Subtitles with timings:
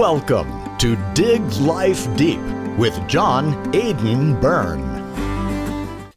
[0.00, 2.40] Welcome to Dig Life Deep
[2.78, 4.96] with John Aidan Byrne.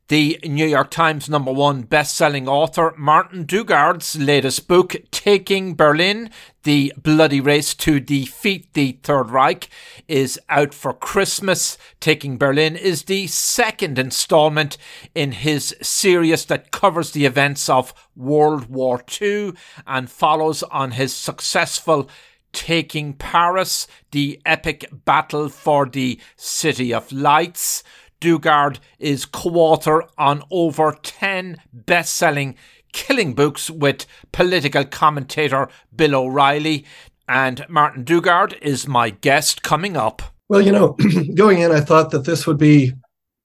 [0.07, 6.29] The New York Times number one best-selling author Martin Dugard's latest book, Taking Berlin:
[6.63, 9.67] The Bloody Race to Defeat the Third Reich,
[10.07, 11.77] is out for Christmas.
[11.99, 14.77] Taking Berlin is the second installment
[15.13, 19.51] in his series that covers the events of World War II
[19.85, 22.09] and follows on his successful
[22.53, 27.83] Taking Paris, the epic battle for the City of Lights.
[28.21, 32.55] Dugard is co-author on over 10 best-selling
[32.93, 36.85] killing books with political commentator Bill O'Reilly.
[37.27, 40.21] And Martin Dugard is my guest coming up.
[40.47, 40.95] Well, you know,
[41.35, 42.93] going in, I thought that this would be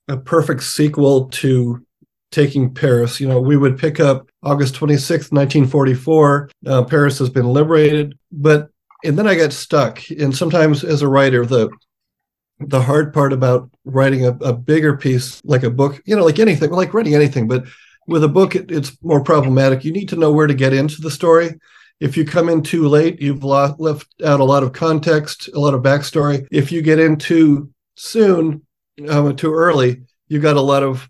[0.07, 1.85] a perfect sequel to
[2.31, 3.21] Taking Paris.
[3.21, 6.51] You know, we would pick up August 26th, 1944.
[6.67, 8.69] Uh, Paris has been liberated, but
[9.05, 10.01] and then I got stuck.
[10.11, 11.71] And sometimes as a writer, the
[12.61, 16.41] the hard part about writing a, a bigger piece like a book, you know, like
[16.41, 17.65] anything, like writing anything, but
[18.09, 19.85] with a book, it, it's more problematic.
[19.85, 21.55] You need to know where to get into the story.
[22.01, 25.75] If you come in too late, you've left out a lot of context, a lot
[25.75, 26.47] of backstory.
[26.51, 28.65] If you get in too soon,
[29.09, 31.09] um, too early, you got a lot of,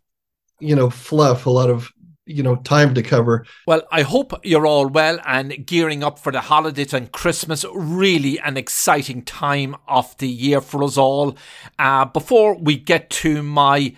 [0.60, 1.90] you know, fluff, a lot of
[2.28, 3.44] you know time to cover.
[3.66, 7.64] Well, I hope you're all well and gearing up for the holidays and Christmas.
[7.74, 11.36] Really an exciting time of the year for us all.
[11.78, 13.94] Uh, before we get to my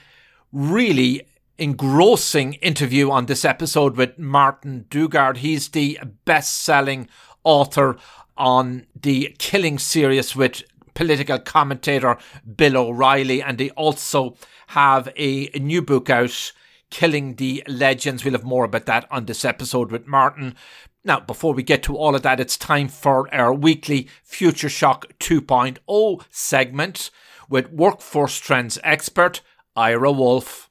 [0.53, 1.27] really
[1.59, 7.09] engrossing interview on this episode with Martin Dugard, he's the best-selling
[7.45, 7.97] author
[8.37, 10.63] on the Killing series with
[10.95, 12.17] political commentator
[12.57, 14.37] Bill O'Reilly, and they also
[14.69, 16.53] have a, a new book out
[16.91, 18.25] killing the legends.
[18.25, 20.57] We'll have more about that on this episode with Martin.
[21.05, 25.07] Now, before we get to all of that, it's time for our weekly Future Shock
[25.19, 27.11] 2.0 segment
[27.49, 29.41] with workforce trends expert
[29.75, 30.69] Ira Wolf.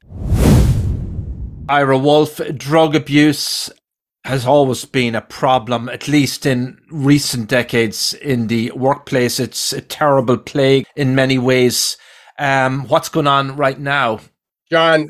[1.68, 3.70] Ira Wolf, drug abuse
[4.26, 9.40] has always been a problem, at least in recent decades in the workplace.
[9.40, 11.98] It's a terrible plague in many ways.
[12.38, 14.20] Um, what's going on right now?
[14.70, 15.10] John,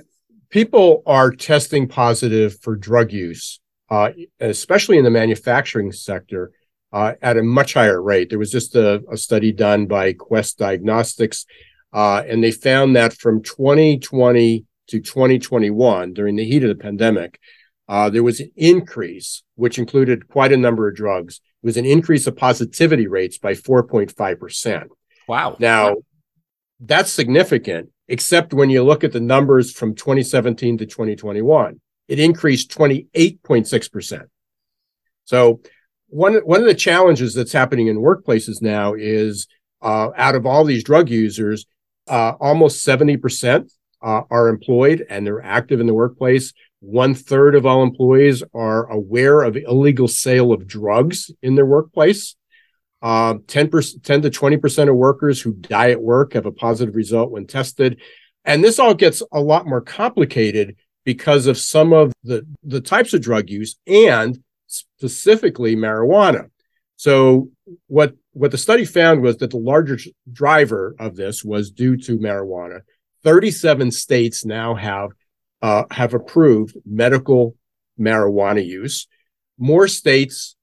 [0.50, 6.52] people are testing positive for drug use, uh, especially in the manufacturing sector,
[6.92, 8.30] uh, at a much higher rate.
[8.30, 11.46] There was just a, a study done by Quest Diagnostics,
[11.94, 17.40] uh, and they found that from 2020 to 2021, during the heat of the pandemic,
[17.88, 21.42] uh, there was an increase, which included quite a number of drugs.
[21.64, 24.88] It was an increase of positivity rates by 4.5%.
[25.28, 25.58] Wow.
[25.60, 25.98] Now,
[26.80, 31.80] that's significant except when you look at the numbers from 2017 to 2021.
[32.08, 34.24] It increased 28.6%.
[35.26, 35.62] So
[36.08, 39.48] one, one of the challenges that's happening in workplaces now is
[39.82, 41.68] uh, out of all these drug users,
[42.08, 43.72] uh, almost 70%
[44.02, 46.54] uh, are employed and they're active in the workplace.
[46.80, 52.36] One third of all employees are aware of illegal sale of drugs in their workplace.
[53.02, 56.96] Um, 10 percent, 10 to 20% of workers who die at work have a positive
[56.96, 58.02] result when tested.
[58.44, 63.14] And this all gets a lot more complicated because of some of the, the types
[63.14, 66.50] of drug use and specifically marijuana.
[66.98, 67.50] So
[67.88, 69.98] what, what the study found was that the larger
[70.32, 72.82] driver of this was due to marijuana.
[73.24, 75.12] 37 states now have,
[75.62, 77.56] uh, have approved medical
[78.00, 79.08] marijuana use.
[79.58, 80.56] More states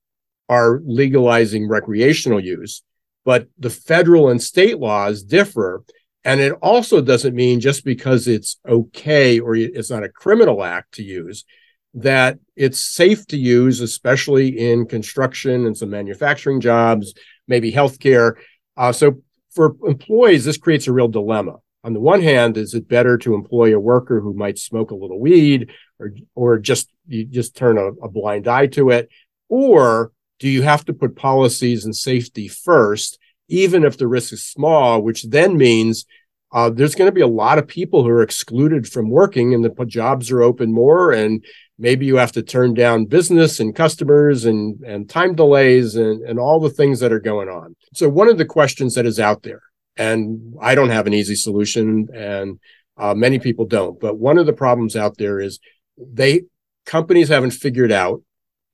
[0.48, 2.82] are legalizing recreational use,
[3.24, 5.82] but the federal and state laws differ.
[6.24, 10.94] And it also doesn't mean just because it's okay or it's not a criminal act
[10.94, 11.44] to use
[11.96, 17.14] that it's safe to use, especially in construction and some manufacturing jobs,
[17.48, 18.34] maybe healthcare.
[18.76, 21.56] Uh, so for employees, this creates a real dilemma.
[21.84, 24.94] On the one hand, is it better to employ a worker who might smoke a
[24.94, 29.08] little weed or, or just, you just turn a, a blind eye to it?
[29.48, 33.18] Or do you have to put policies and safety first,
[33.48, 36.04] even if the risk is small, which then means
[36.52, 39.64] uh, there's going to be a lot of people who are excluded from working and
[39.64, 41.44] the jobs are open more and
[41.78, 46.38] maybe you have to turn down business and customers and, and time delays and, and
[46.38, 47.74] all the things that are going on.
[47.94, 49.62] So one of the questions that is out there,
[49.96, 52.58] and I don't have an easy solution and
[52.96, 55.58] uh, many people don't, but one of the problems out there is
[55.98, 56.42] they
[56.86, 58.22] companies haven't figured out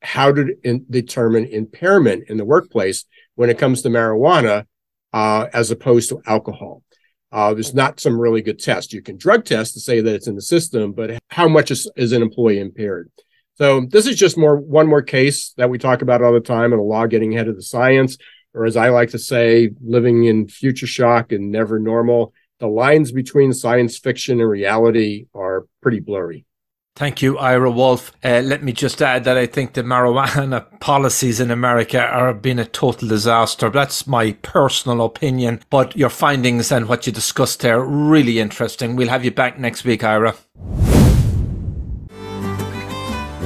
[0.02, 3.04] how to in, determine impairment in the workplace
[3.34, 4.66] when it comes to marijuana
[5.12, 6.82] uh, as opposed to alcohol.
[7.31, 8.93] Uh, there's not some really good test.
[8.93, 11.90] You can drug test to say that it's in the system, but how much is,
[11.96, 13.10] is an employee impaired?
[13.54, 16.72] So this is just more one more case that we talk about all the time
[16.72, 18.16] and a law getting ahead of the science.
[18.55, 22.34] or as I like to say, living in future shock and never normal.
[22.60, 26.44] The lines between science fiction and reality are pretty blurry.
[26.94, 28.12] Thank you, Ira Wolf.
[28.22, 32.58] Uh, let me just add that I think the marijuana policies in America are being
[32.58, 33.70] a total disaster.
[33.70, 38.94] That's my personal opinion, but your findings and what you discussed there really interesting.
[38.94, 40.34] We'll have you back next week, Ira.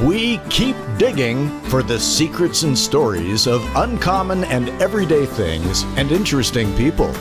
[0.04, 6.76] We keep digging for the secrets and stories of uncommon and everyday things and interesting
[6.76, 7.12] people.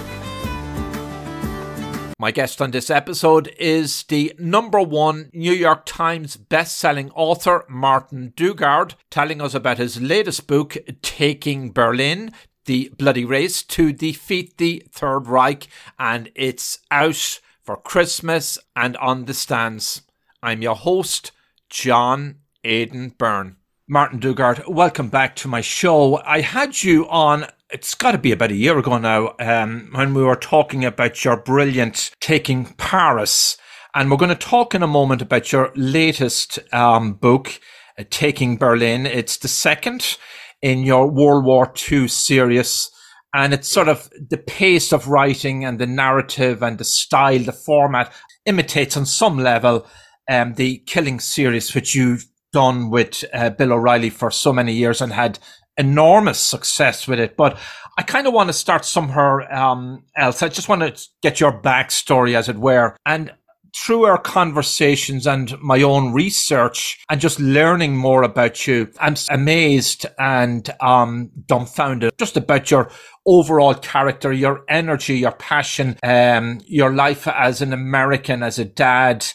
[2.18, 8.32] My guest on this episode is the number one New York Times best-selling author Martin
[8.38, 12.32] Dugard, telling us about his latest book, Taking Berlin,
[12.68, 15.68] The Bloody Race to Defeat the Third Reich,
[16.00, 20.04] and it's out for Christmas and on the stands.
[20.42, 21.34] I'm your host,
[21.70, 23.58] John Aidan Byrne.
[23.90, 26.22] Martin Dugard, welcome back to my show.
[26.26, 30.14] I had you on, it's got to be about a year ago now, um, when
[30.14, 33.58] we were talking about your brilliant Taking Paris.
[33.94, 37.60] And we're going to talk in a moment about your latest um, book,
[38.00, 39.06] uh, Taking Berlin.
[39.06, 40.18] It's the second
[40.62, 42.90] in your World War II series.
[43.34, 47.52] And it's sort of the pace of writing and the narrative and the style, the
[47.52, 48.14] format
[48.46, 49.86] imitates on some level
[50.30, 52.24] um, the Killing series, which you've
[52.54, 55.40] done with uh, Bill O'Reilly for so many years and had
[55.78, 57.36] enormous success with it.
[57.38, 57.58] But
[57.98, 60.44] I kind of want to start somewhere um, else.
[60.44, 62.96] I just want to get your backstory, as it were.
[63.06, 63.32] And
[63.76, 70.06] through our conversations and my own research and just learning more about you, I'm amazed
[70.18, 72.90] and um, dumbfounded just about your
[73.26, 79.26] overall character, your energy, your passion, um, your life as an American, as a dad,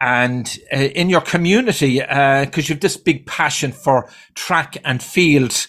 [0.00, 5.66] and uh, in your community because uh, you've this big passion for track and field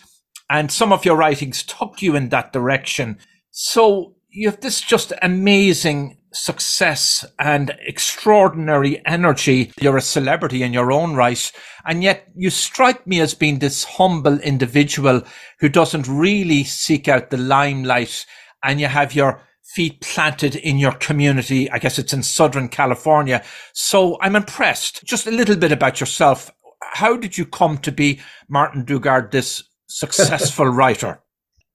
[0.51, 3.18] and some of your writings took you in that direction
[3.50, 10.92] so you have this just amazing success and extraordinary energy you're a celebrity in your
[10.92, 11.51] own right
[11.86, 15.21] and yet you strike me as being this humble individual
[15.59, 18.25] who doesn't really seek out the limelight
[18.63, 19.42] and you have your
[19.74, 21.71] feet planted in your community.
[21.71, 23.42] I guess it's in Southern California.
[23.74, 25.03] So I'm impressed.
[25.06, 26.51] Just a little bit about yourself.
[26.81, 28.19] How did you come to be
[28.50, 31.21] Martin Dugard, this successful writer?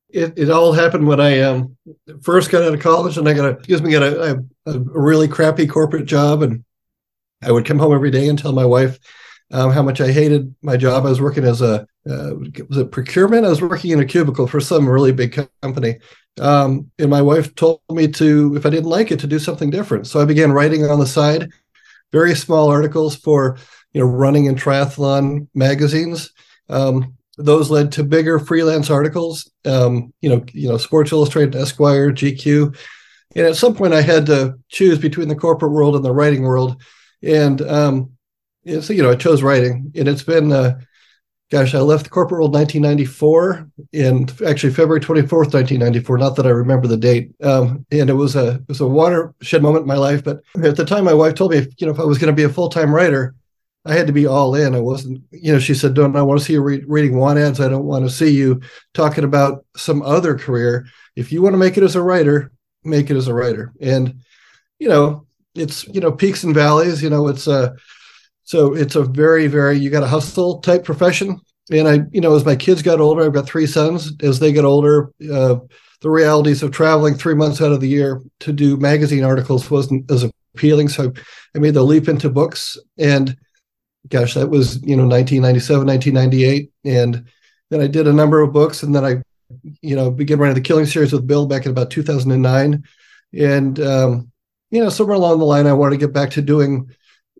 [0.08, 1.76] It, it all happened when I um,
[2.22, 4.78] first got out of college and I got a, excuse me, got a, a, a
[4.78, 6.42] really crappy corporate job.
[6.42, 6.64] And
[7.42, 8.98] I would come home every day and tell my wife
[9.52, 11.06] um, how much I hated my job.
[11.06, 12.34] I was working as a uh,
[12.68, 13.44] was it procurement?
[13.44, 15.98] I was working in a cubicle for some really big company,
[16.40, 19.70] um, and my wife told me to, if I didn't like it, to do something
[19.70, 20.06] different.
[20.06, 21.50] So I began writing on the side,
[22.12, 23.58] very small articles for
[23.92, 26.32] you know running and triathlon magazines.
[26.68, 29.50] Um, those led to bigger freelance articles.
[29.64, 32.76] Um, you know, you know, Sports Illustrated, Esquire, GQ,
[33.34, 36.42] and at some point I had to choose between the corporate world and the writing
[36.42, 36.82] world,
[37.22, 38.10] and um,
[38.80, 40.52] so you know I chose writing, and it's been.
[40.52, 40.78] Uh,
[41.50, 46.18] gosh, I left the corporate world 1994 and actually February 24th, 1994.
[46.18, 47.30] Not that I remember the date.
[47.42, 50.24] Um, and it was a it was a watershed moment in my life.
[50.24, 52.32] But at the time, my wife told me, if, you know, if I was going
[52.32, 53.34] to be a full time writer,
[53.86, 54.74] I had to be all in.
[54.74, 57.38] I wasn't, you know, she said, "Don't I want to see you re- reading want
[57.38, 57.60] ads?
[57.60, 58.60] I don't want to see you
[58.94, 60.86] talking about some other career.
[61.14, 62.52] If you want to make it as a writer,
[62.84, 64.20] make it as a writer." And
[64.78, 67.02] you know, it's you know peaks and valleys.
[67.02, 67.76] You know, it's a
[68.46, 71.40] so it's a very, very you got a hustle type profession.
[71.70, 74.12] And I, you know, as my kids got older, I've got three sons.
[74.22, 75.56] As they get older, uh,
[76.00, 80.08] the realities of traveling three months out of the year to do magazine articles wasn't
[80.12, 80.24] as
[80.54, 80.88] appealing.
[80.88, 81.12] So
[81.56, 82.78] I made the leap into books.
[82.98, 83.36] And
[84.08, 86.70] gosh, that was, you know, 1997, 1998.
[86.84, 87.26] And
[87.70, 88.82] then I did a number of books.
[88.82, 89.22] And then I,
[89.80, 92.84] you know, began writing the Killing series with Bill back in about 2009.
[93.38, 94.30] And, um,
[94.70, 96.90] you know, somewhere along the line, I wanted to get back to doing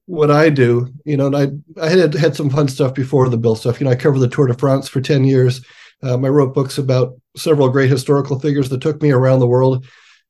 [0.06, 3.36] what I do, you know, and I I had had some fun stuff before the
[3.36, 3.80] Bill stuff.
[3.80, 5.64] You know, I covered the Tour de France for ten years.
[6.02, 9.86] Um, I wrote books about several great historical figures that took me around the world.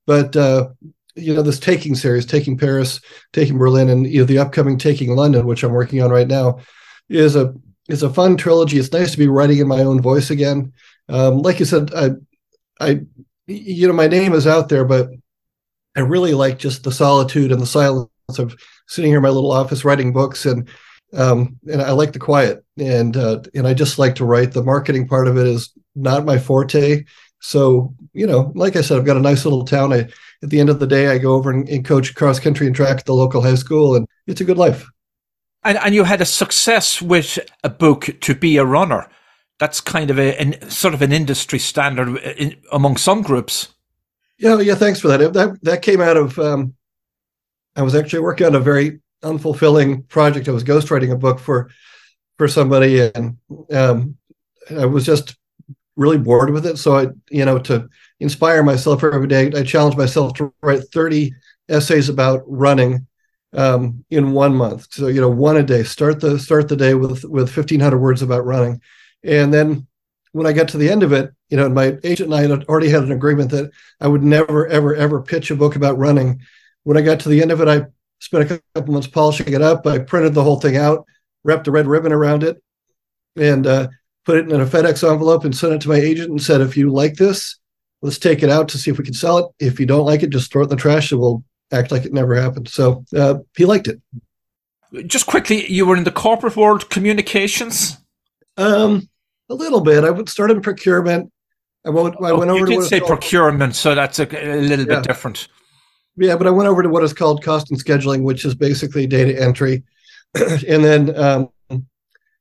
[0.06, 0.68] But uh,
[1.16, 3.00] you know, this Taking series, Taking Paris,
[3.32, 6.58] Taking Berlin, and you know, the upcoming Taking London, which I'm working on right now,
[7.08, 7.54] is a
[7.88, 8.78] is a fun trilogy.
[8.78, 10.72] It's nice to be writing in my own voice again.
[11.08, 12.10] Um, like you said, I
[12.80, 13.00] I
[13.46, 15.08] you know, my name is out there, but
[15.96, 18.56] I really like just the solitude and the silence of
[18.88, 20.68] sitting here in my little office writing books and
[21.14, 24.52] um, and I like the quiet and uh, and I just like to write.
[24.52, 27.04] The marketing part of it is not my forte.
[27.40, 29.92] So you know, like I said, I've got a nice little town.
[29.92, 30.08] I
[30.42, 32.76] at the end of the day, I go over and, and coach cross country and
[32.76, 34.86] track at the local high school, and it's a good life.
[35.64, 39.08] And and you had a success with a book to be a runner.
[39.58, 43.68] that's kind of a an, sort of an industry standard in, among some groups.
[44.38, 44.74] Yeah, yeah.
[44.74, 45.32] Thanks for that.
[45.32, 46.38] That that came out of.
[46.38, 46.74] Um,
[47.74, 50.48] I was actually working on a very unfulfilling project.
[50.48, 51.70] I was ghostwriting a book for
[52.36, 53.38] for somebody, and
[53.72, 54.16] um,
[54.70, 55.36] I was just
[55.96, 56.76] really bored with it.
[56.76, 57.88] So I, you know, to
[58.20, 61.34] inspire myself every day, I challenge myself to write thirty
[61.68, 63.06] essays about running
[63.52, 64.88] um, in one month.
[64.90, 65.82] So you know, one a day.
[65.82, 68.80] Start the start the day with with fifteen hundred words about running,
[69.22, 69.86] and then
[70.32, 72.64] when I got to the end of it, you know, my agent and I had
[72.64, 73.70] already had an agreement that
[74.02, 76.42] I would never, ever, ever pitch a book about running.
[76.82, 77.86] When I got to the end of it, I
[78.18, 79.86] spent a couple months polishing it up.
[79.86, 81.06] I printed the whole thing out,
[81.42, 82.62] wrapped a red ribbon around it,
[83.34, 83.88] and uh,
[84.26, 86.76] put it in a FedEx envelope and sent it to my agent and said, if
[86.76, 87.58] you like this,
[88.02, 89.46] let's take it out to see if we can sell it.
[89.58, 92.04] If you don't like it, just throw it in the trash and we'll act like
[92.04, 92.68] it never happened.
[92.68, 94.00] So uh, he liked it.
[95.06, 97.98] Just quickly, you were in the corporate world, communications.
[98.56, 99.08] Um,
[99.50, 100.04] a little bit.
[100.04, 101.32] I would start in procurement.
[101.84, 102.16] I went.
[102.22, 102.60] I oh, went over.
[102.60, 104.96] You to did say called, procurement, so that's a, a little yeah.
[104.96, 105.48] bit different.
[106.16, 109.06] Yeah, but I went over to what is called cost and scheduling, which is basically
[109.06, 109.82] data entry,
[110.34, 111.50] and then um,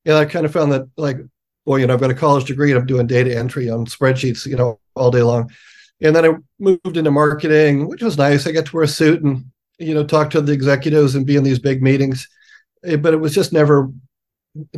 [0.05, 1.17] yeah, I kind of found that like,
[1.65, 4.45] well, you know, I've got a college degree and I'm doing data entry on spreadsheets,
[4.45, 5.51] you know, all day long,
[6.01, 8.47] and then I moved into marketing, which was nice.
[8.47, 9.45] I got to wear a suit and
[9.79, 12.27] you know talk to the executives and be in these big meetings,
[12.85, 13.91] eh, but it was just never.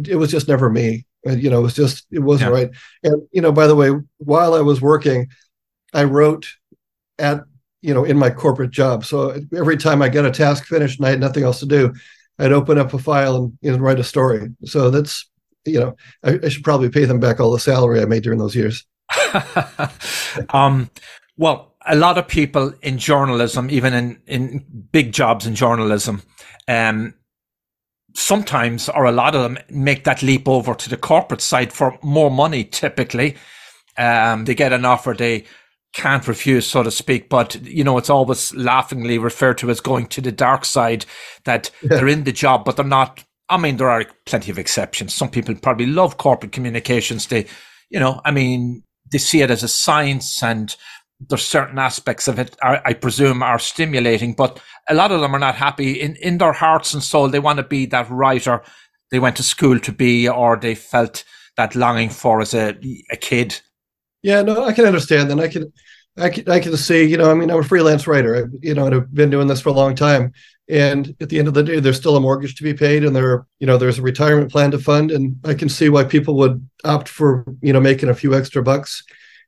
[0.07, 1.05] It was just never me
[1.35, 2.57] you know, it was just it wasn't yeah.
[2.57, 2.69] right.
[3.03, 5.27] And you know, by the way, while I was working,
[5.93, 6.47] I wrote
[7.19, 7.43] at
[7.81, 9.05] you know in my corporate job.
[9.05, 11.93] So every time I got a task finished and I had nothing else to do,
[12.39, 14.49] I'd open up a file and you know, write a story.
[14.65, 15.29] So that's
[15.65, 18.39] you know, I, I should probably pay them back all the salary I made during
[18.39, 18.85] those years.
[20.49, 20.89] um,
[21.37, 26.21] well, a lot of people in journalism, even in in big jobs in journalism,
[26.67, 27.13] um,
[28.13, 31.97] sometimes or a lot of them make that leap over to the corporate side for
[32.01, 33.35] more money typically.
[33.97, 35.45] Um, they get an offer they
[35.93, 40.05] can't refuse so to speak but you know it's always laughingly referred to as going
[40.05, 41.05] to the dark side
[41.45, 41.89] that yeah.
[41.89, 45.13] they're in the job but they're not i mean there are plenty of exceptions.
[45.13, 47.27] Some people probably love corporate communications.
[47.27, 47.47] They
[47.89, 50.75] you know i mean they see it as a science and
[51.29, 55.39] there's certain aspects of it I presume are stimulating, but a lot of them are
[55.39, 57.27] not happy in, in their hearts and soul.
[57.27, 58.61] They want to be that writer
[59.11, 61.23] they went to school to be, or they felt
[61.55, 62.77] that longing for as a,
[63.11, 63.59] a kid.
[64.21, 65.71] Yeah, no, I can understand and I can,
[66.17, 68.73] I can, I can see, you know, I mean, I'm a freelance writer, I, you
[68.73, 70.33] know, and I've been doing this for a long time.
[70.69, 73.15] And at the end of the day, there's still a mortgage to be paid, and
[73.15, 76.35] there, you know, there's a retirement plan to fund, and I can see why people
[76.37, 79.03] would opt for, you know, making a few extra bucks.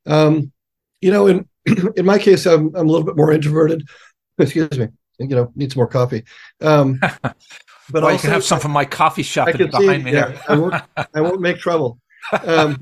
[0.06, 0.54] Um,
[1.02, 1.50] you know, in
[1.98, 3.88] in my case, I'm I'm a little bit more introverted.
[4.38, 4.88] Excuse me.
[5.18, 6.24] You know, need some more coffee.
[6.62, 7.36] Um, but
[7.92, 10.56] well, also, you can have some from my coffee shop behind see, me yeah, I
[10.56, 10.76] won't,
[11.14, 12.00] I won't make trouble.
[12.46, 12.78] Um,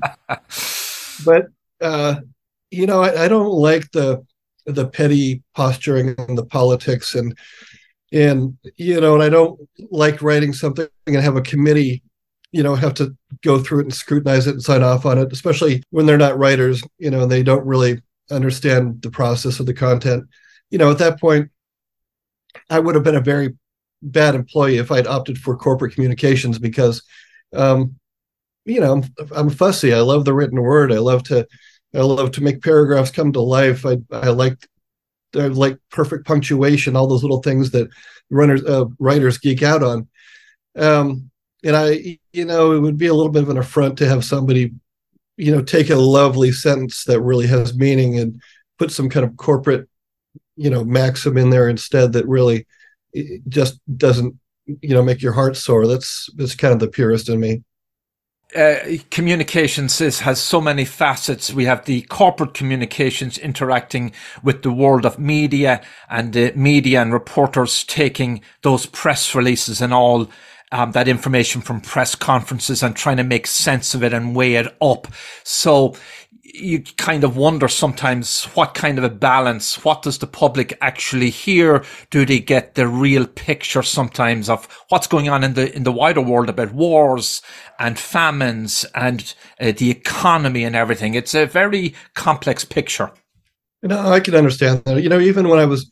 [1.24, 1.46] but
[1.80, 2.16] uh,
[2.70, 4.24] you know, I, I don't like the
[4.66, 7.36] the petty posturing and the politics and
[8.12, 9.60] and you know, and I don't
[9.90, 12.02] like writing something and have a committee
[12.50, 15.30] you know have to go through it and scrutinize it and sign off on it
[15.30, 19.66] especially when they're not writers you know and they don't really understand the process of
[19.66, 20.24] the content.
[20.70, 21.50] You know, at that point,
[22.70, 23.56] I would have been a very
[24.02, 27.02] bad employee if I'd opted for corporate communications because,
[27.54, 27.96] um,
[28.64, 29.94] you know, I'm, I'm, fussy.
[29.94, 30.92] I love the written word.
[30.92, 31.46] I love to,
[31.94, 33.86] I love to make paragraphs come to life.
[33.86, 34.66] I, I like,
[35.34, 37.88] I like perfect punctuation, all those little things that
[38.30, 40.08] runners, uh, writers geek out on.
[40.76, 41.30] Um,
[41.64, 44.24] and I, you know, it would be a little bit of an affront to have
[44.24, 44.72] somebody
[45.38, 48.42] you know take a lovely sentence that really has meaning and
[48.78, 49.88] put some kind of corporate
[50.56, 52.66] you know maxim in there instead that really
[53.48, 54.34] just doesn't
[54.66, 57.62] you know make your heart soar that's that's kind of the purist in me
[58.56, 58.76] uh,
[59.10, 61.52] communications is, has so many facets.
[61.52, 64.12] We have the corporate communications interacting
[64.42, 69.92] with the world of media and the media and reporters taking those press releases and
[69.92, 70.30] all
[70.72, 74.54] um, that information from press conferences and trying to make sense of it and weigh
[74.54, 75.08] it up.
[75.44, 75.94] So
[76.54, 81.30] you kind of wonder sometimes what kind of a balance, what does the public actually
[81.30, 81.84] hear?
[82.10, 85.92] Do they get the real picture sometimes of what's going on in the, in the
[85.92, 87.42] wider world about wars
[87.78, 91.14] and famines and uh, the economy and everything?
[91.14, 93.10] It's a very complex picture.
[93.82, 95.02] No, I can understand that.
[95.02, 95.88] You know, even when I was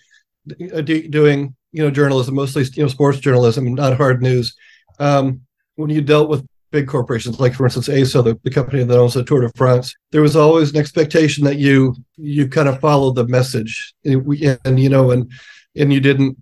[0.75, 4.57] uh, doing you know journalism, mostly you know sports journalism, not hard news.
[4.99, 5.43] Um,
[5.77, 9.15] when you dealt with big corporations, like for instance ASO, the, the company that owns
[9.15, 13.13] the Tour de France, there was always an expectation that you you kind of follow
[13.13, 14.27] the message, and,
[14.65, 15.31] and you know, and
[15.77, 16.37] and you didn't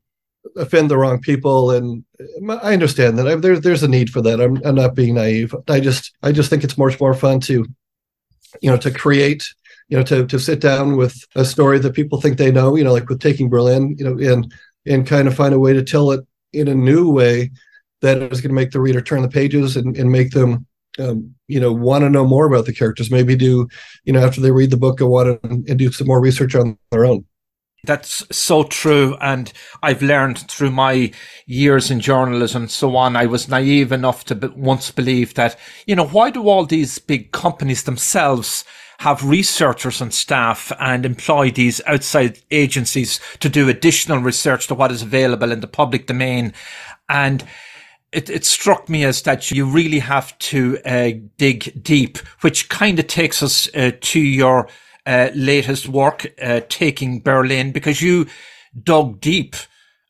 [0.56, 1.70] offend the wrong people.
[1.70, 2.04] And
[2.48, 3.28] i understand that.
[3.28, 4.40] I, there's there's a need for that.
[4.40, 5.54] I'm, I'm not being naive.
[5.68, 7.66] I just i just think it's much more fun to
[8.60, 9.46] you know to create
[9.88, 12.84] you know to to sit down with a story that people think they know you
[12.84, 14.52] know like with taking berlin you know and
[14.86, 16.20] and kind of find a way to tell it
[16.52, 17.50] in a new way
[18.04, 20.66] that is going to make the reader turn the pages and, and make them
[20.98, 23.68] um, you know want to know more about the characters maybe do
[24.04, 26.54] you know after they read the book go on and, and do some more research
[26.54, 27.24] on their own
[27.86, 29.16] that's so true.
[29.20, 31.12] And I've learned through my
[31.46, 35.58] years in journalism and so on, I was naive enough to be- once believe that,
[35.86, 38.64] you know, why do all these big companies themselves
[38.98, 44.92] have researchers and staff and employ these outside agencies to do additional research to what
[44.92, 46.54] is available in the public domain?
[47.08, 47.44] And
[48.14, 52.98] it, it struck me as that you really have to uh, dig deep, which kind
[52.98, 54.68] of takes us uh, to your
[55.04, 58.26] uh, latest work, uh, Taking Berlin, because you
[58.82, 59.56] dug deep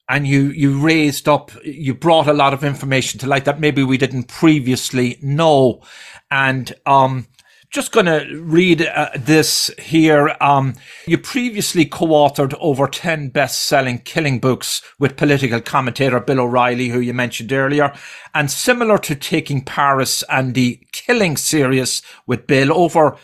[0.09, 3.83] and you, you raised up, you brought a lot of information to light that maybe
[3.83, 5.83] we didn't previously know.
[6.31, 7.27] And, um,
[7.75, 10.37] just going to read uh, this here.
[10.41, 10.75] Um,
[11.09, 17.13] you previously co-authored over 10 best-selling killing books with political commentator Bill O'Reilly, who you
[17.13, 17.93] mentioned earlier.
[18.33, 23.17] And similar to Taking Paris and the Killing series with Bill, over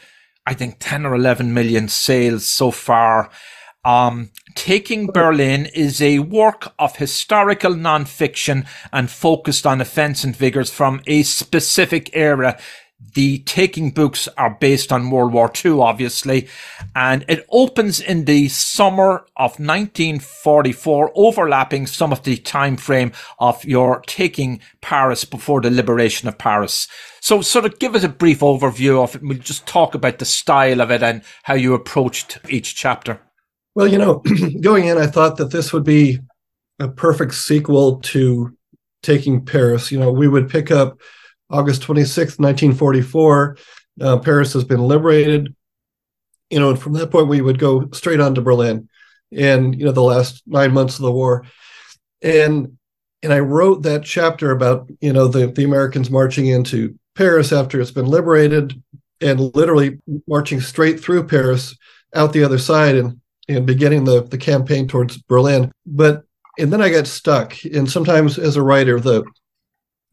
[0.45, 3.31] I think 10 or 11 million sales so far.
[3.85, 10.73] Um, Taking Berlin is a work of historical nonfiction and focused on offense and vigors
[10.73, 12.59] from a specific era
[13.15, 16.49] the Taking books are based on World War II, obviously,
[16.95, 23.65] and it opens in the summer of 1944, overlapping some of the time frame of
[23.65, 26.89] your Taking Paris before the liberation of Paris.
[27.21, 29.23] So, sort of give us a brief overview of it.
[29.23, 33.21] We'll just talk about the style of it and how you approached each chapter.
[33.75, 34.23] Well, you know,
[34.61, 36.19] going in, I thought that this would be
[36.79, 38.57] a perfect sequel to
[39.03, 39.91] Taking Paris.
[39.91, 40.99] You know, we would pick up
[41.51, 43.57] August 26, 1944.
[44.01, 45.55] Uh, Paris has been liberated.
[46.49, 48.89] You know, and from that point, we would go straight on to Berlin
[49.33, 51.47] and, you know, the last nine months of the war.
[52.23, 52.77] And
[53.23, 57.81] and I wrote that chapter about, you know, the, the Americans marching into Paris after
[57.81, 58.83] it's been liberated
[59.21, 61.77] and literally marching straight through Paris
[62.15, 65.71] out the other side and, and beginning the, the campaign towards Berlin.
[65.85, 66.25] But
[66.59, 67.55] and then I got stuck.
[67.65, 69.25] And sometimes as a writer, the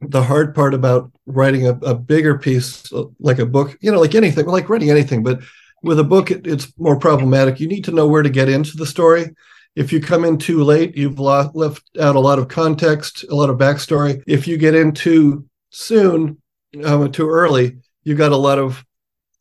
[0.02, 4.14] the hard part about writing a, a, bigger piece like a book you know like
[4.14, 5.40] anything like writing anything but
[5.84, 7.60] with a book it, it's more problematic.
[7.60, 9.36] You need to know where to get into the story.
[9.76, 13.50] If you come in too late you've left out a lot of context a lot
[13.50, 14.22] of backstory.
[14.28, 16.42] If you get in too soon
[16.84, 18.84] um, too early you got a lot of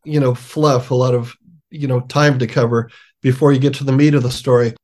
[0.05, 1.35] you know fluff a lot of
[1.71, 2.91] you know time to cover
[3.21, 4.75] before you get to the meat of the story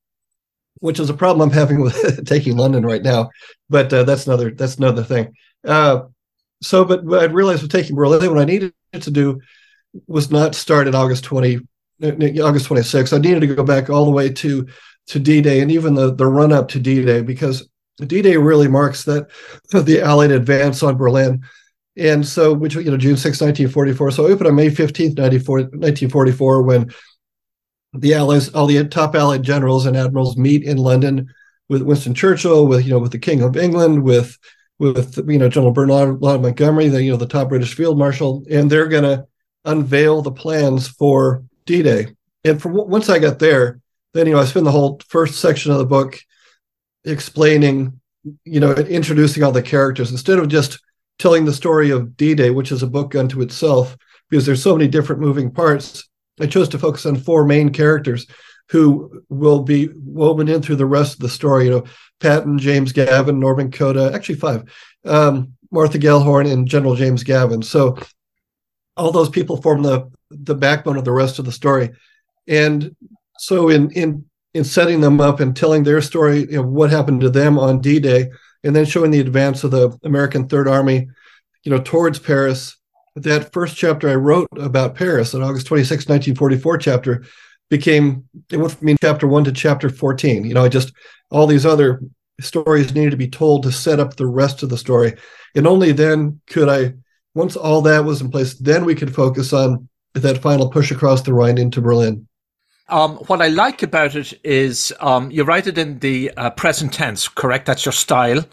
[0.81, 3.31] which is a problem i'm having with taking london right now.
[3.71, 6.03] But uh, that's another that's another thing uh,
[6.63, 9.41] so, but, I realized with taking Berlin, what I needed to do
[10.07, 11.61] was not start in August 20,
[12.41, 13.13] August 26.
[13.13, 14.67] I needed to go back all the way to
[15.09, 19.29] to D-Day and even the, the run up to D-Day because D-Day really marks that
[19.73, 21.43] the Allied advance on Berlin.
[21.97, 24.11] And so, which, you know, June 6, 1944.
[24.13, 26.91] So I opened on May 15th, 1944, when
[27.93, 31.29] the Allies, all the top Allied generals and admirals meet in London
[31.69, 34.39] with Winston Churchill, with, you know, with the King of England, with
[34.83, 38.69] with you know General Bernard Montgomery, the you know the top British field marshal, and
[38.69, 39.25] they're going to
[39.65, 42.09] unveil the plans for D-Day.
[42.45, 43.81] And from once I got there,
[44.13, 46.19] then you know I spend the whole first section of the book
[47.05, 48.01] explaining,
[48.45, 50.81] you know, introducing all the characters instead of just
[51.19, 53.97] telling the story of D-Day, which is a book unto itself,
[54.29, 56.09] because there's so many different moving parts.
[56.41, 58.27] I chose to focus on four main characters
[58.73, 61.67] who will be woven in through the rest of the story.
[61.67, 61.85] You know,
[62.21, 64.65] Patton, James Gavin, Norman Cota, actually five,
[65.05, 67.61] um, Martha Gellhorn, and General James Gavin.
[67.61, 67.99] So
[68.97, 71.91] all those people form the the backbone of the rest of the story.
[72.49, 72.97] And
[73.37, 77.21] so in in in setting them up and telling their story, you know, what happened
[77.21, 78.31] to them on D-Day,
[78.65, 81.09] and then showing the advance of the American Third Army,
[81.63, 82.77] you know, towards Paris.
[83.17, 87.25] That first chapter I wrote about Paris, an August 26, 1944 chapter,
[87.73, 90.93] became it went from chapter one to chapter 14 you know i just
[91.31, 92.01] all these other
[92.41, 95.15] stories needed to be told to set up the rest of the story.
[95.55, 96.95] And only then could i
[97.35, 101.23] once all that was in place then we could focus on that final push across
[101.23, 102.27] the rhine into berlin.
[102.89, 106.93] Um, what I like about it is um, you write it in the uh, present
[106.93, 107.65] tense, correct?
[107.65, 108.45] That's your style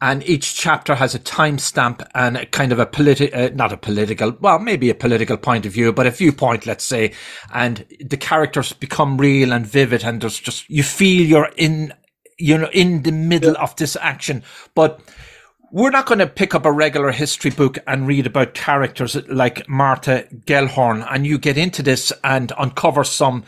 [0.00, 3.76] and each chapter has a timestamp and a kind of a political, uh, not a
[3.76, 7.12] political, well, maybe a political point of view, but a viewpoint, let's say,
[7.52, 11.92] and the characters become real and vivid, and there's just you feel you're in
[12.38, 13.62] you know, in the middle yeah.
[13.62, 14.42] of this action.
[14.74, 15.00] But
[15.70, 19.68] we're not going to pick up a regular history book and read about characters like
[19.68, 23.44] Martha Gellhorn, and you get into this and uncover some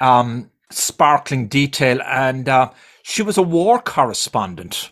[0.00, 2.00] um, sparkling detail.
[2.02, 2.70] And uh,
[3.02, 4.90] she was a war correspondent.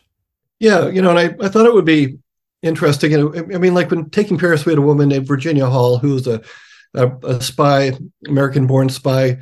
[0.61, 2.19] Yeah, you know, and I, I thought it would be
[2.63, 3.13] interesting.
[3.13, 5.99] You know, I mean, like when taking Paris, we had a woman named Virginia Hall,
[5.99, 6.43] who was a,
[6.95, 7.93] a, a spy,
[8.27, 9.39] American-born spy,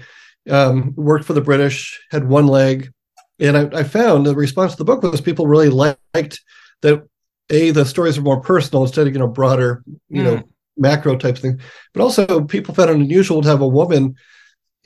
[0.51, 2.93] um, worked for the British, had one leg,
[3.39, 6.41] and I, I, found the response to the book was people really liked
[6.83, 7.07] that.
[7.49, 10.25] A, the stories are more personal instead of you know broader, you mm.
[10.25, 10.49] know, hmm.
[10.77, 11.61] macro type thing.
[11.95, 14.17] But also, people found it unusual to have a woman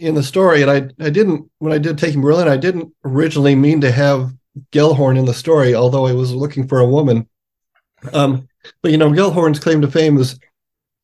[0.01, 0.63] in the story.
[0.63, 4.33] And I, I didn't when I did Taking Berlin, I didn't originally mean to have
[4.73, 7.29] Gellhorn in the story, although I was looking for a woman.
[8.13, 8.49] Um,
[8.83, 10.39] but you know, Gellhorn's claim to fame is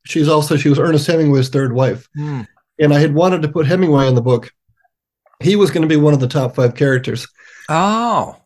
[0.04, 2.46] she's also she was Ernest Hemingway's third wife, mm.
[2.78, 4.52] and I had wanted to put Hemingway in the book.
[5.40, 7.26] He was going to be one of the top five characters.
[7.68, 8.36] Oh,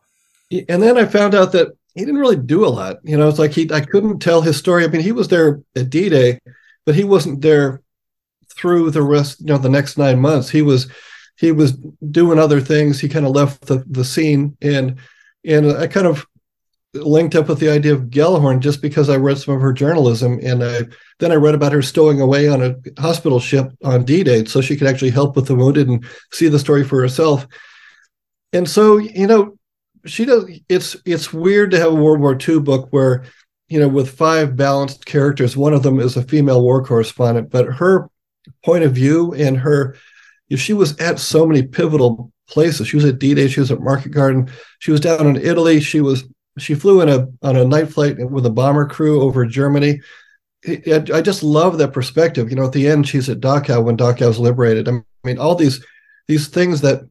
[0.50, 2.98] and then I found out that he didn't really do a lot.
[3.02, 4.84] You know, it's like he I couldn't tell his story.
[4.84, 6.40] I mean, he was there at D Day,
[6.86, 7.82] but he wasn't there
[8.56, 9.40] through the rest.
[9.40, 10.88] You know, the next nine months, he was
[11.40, 11.72] he was
[12.10, 13.00] doing other things.
[13.00, 14.96] He kind of left the the scene, and
[15.44, 16.26] and I kind of
[16.92, 20.38] linked up with the idea of Gellhorn just because I read some of her journalism,
[20.42, 20.82] and I
[21.18, 24.76] then I read about her stowing away on a hospital ship on D-Day, so she
[24.76, 27.46] could actually help with the wounded and see the story for herself.
[28.52, 29.56] And so, you know,
[30.04, 30.44] she does.
[30.68, 33.24] It's it's weird to have a World War II book where,
[33.68, 37.66] you know, with five balanced characters, one of them is a female war correspondent, but
[37.66, 38.10] her
[38.62, 39.96] point of view and her
[40.58, 42.88] she was at so many pivotal places.
[42.88, 46.00] She was at D-Day, she was at Market Garden, she was down in Italy, she
[46.00, 46.24] was
[46.58, 50.00] she flew in a on a night flight with a bomber crew over Germany.
[50.66, 52.50] I just love that perspective.
[52.50, 54.88] You know, at the end, she's at Dachau when Dachau is liberated.
[54.88, 55.84] I mean, all these
[56.28, 57.02] these things that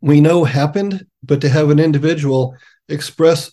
[0.00, 2.56] we know happened, but to have an individual
[2.88, 3.50] express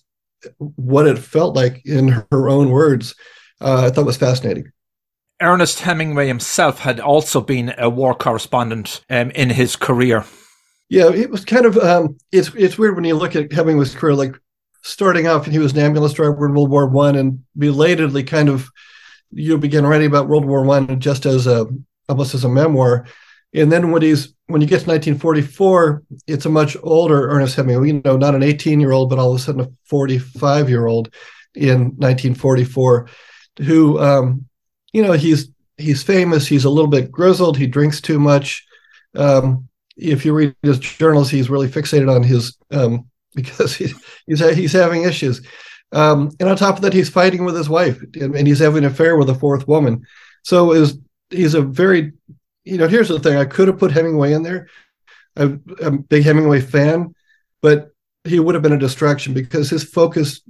[0.58, 3.16] what it felt like in her own words,
[3.62, 4.72] uh, I thought was fascinating.
[5.46, 10.26] Ernest Hemingway himself had also been a war correspondent um, in his career.
[10.90, 14.16] Yeah, it was kind of um, it's it's weird when you look at Hemingway's career.
[14.16, 14.36] Like
[14.84, 18.50] starting off, and he was an ambulance driver in World War One, and belatedly kind
[18.50, 18.70] of
[19.32, 21.68] you begin writing about World War One just as a
[22.08, 23.08] almost as a memoir.
[23.54, 27.88] And then when he's when you get to 1944, it's a much older Ernest Hemingway.
[27.88, 30.86] You know, not an 18 year old, but all of a sudden a 45 year
[30.86, 31.14] old
[31.56, 33.08] in 1944,
[33.60, 34.46] who um,
[34.96, 36.48] you know he's he's famous.
[36.48, 37.58] He's a little bit grizzled.
[37.58, 38.66] He drinks too much.
[39.14, 43.88] Um, if you read his journals, he's really fixated on his um, because he,
[44.26, 45.46] he's he's having issues.
[45.92, 48.86] Um, and on top of that, he's fighting with his wife, and, and he's having
[48.86, 50.06] an affair with a fourth woman.
[50.44, 50.98] So is
[51.30, 52.14] he's a very,
[52.64, 52.88] you know.
[52.88, 54.70] Here's the thing: I could have put Hemingway in there.
[55.36, 57.14] I'm, I'm a big Hemingway fan,
[57.62, 57.92] but
[58.26, 60.42] he would have been a distraction because his focus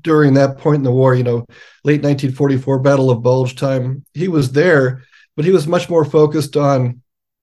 [0.00, 1.44] during that point in the war, you know,
[1.82, 5.02] late 1944 Battle of Bulge time, he was there,
[5.36, 7.02] but he was much more focused on,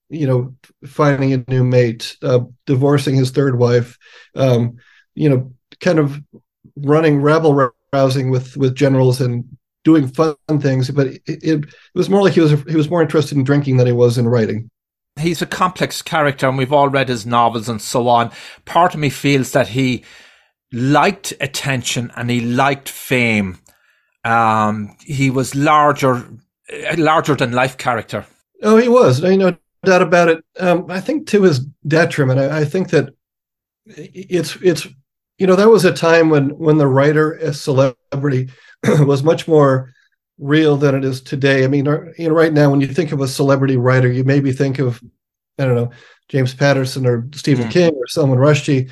[0.10, 3.98] you know, finding a new mate, uh, divorcing his third wife,
[4.36, 4.78] um,
[5.14, 6.22] you know, kind of
[6.78, 9.46] running rabble rousing with with generals and
[9.84, 10.90] doing fun things.
[10.90, 13.88] But it, it was more like he was he was more interested in drinking than
[13.88, 14.70] he was in writing
[15.20, 18.32] he's a complex character and we've all read his novels and so on.
[18.66, 20.04] Part of me feels that he
[20.72, 23.60] liked attention and he liked fame.
[24.24, 26.28] Um, he was larger,
[26.98, 28.26] larger than life character.
[28.62, 29.24] Oh, he was.
[29.24, 30.46] I no doubt about it.
[30.60, 32.40] Um, I think to his detriment.
[32.40, 33.10] I, I, think that
[33.88, 34.88] it's it's
[35.40, 38.50] you know that was a time when when the writer as celebrity
[39.00, 39.92] was much more
[40.42, 41.64] real than it is today.
[41.64, 41.86] I mean,
[42.18, 45.02] you know, right now when you think of a celebrity writer, you maybe think of
[45.58, 45.92] I don't know
[46.28, 47.72] James Patterson or Stephen mm.
[47.72, 48.90] King or Salman Rushdie.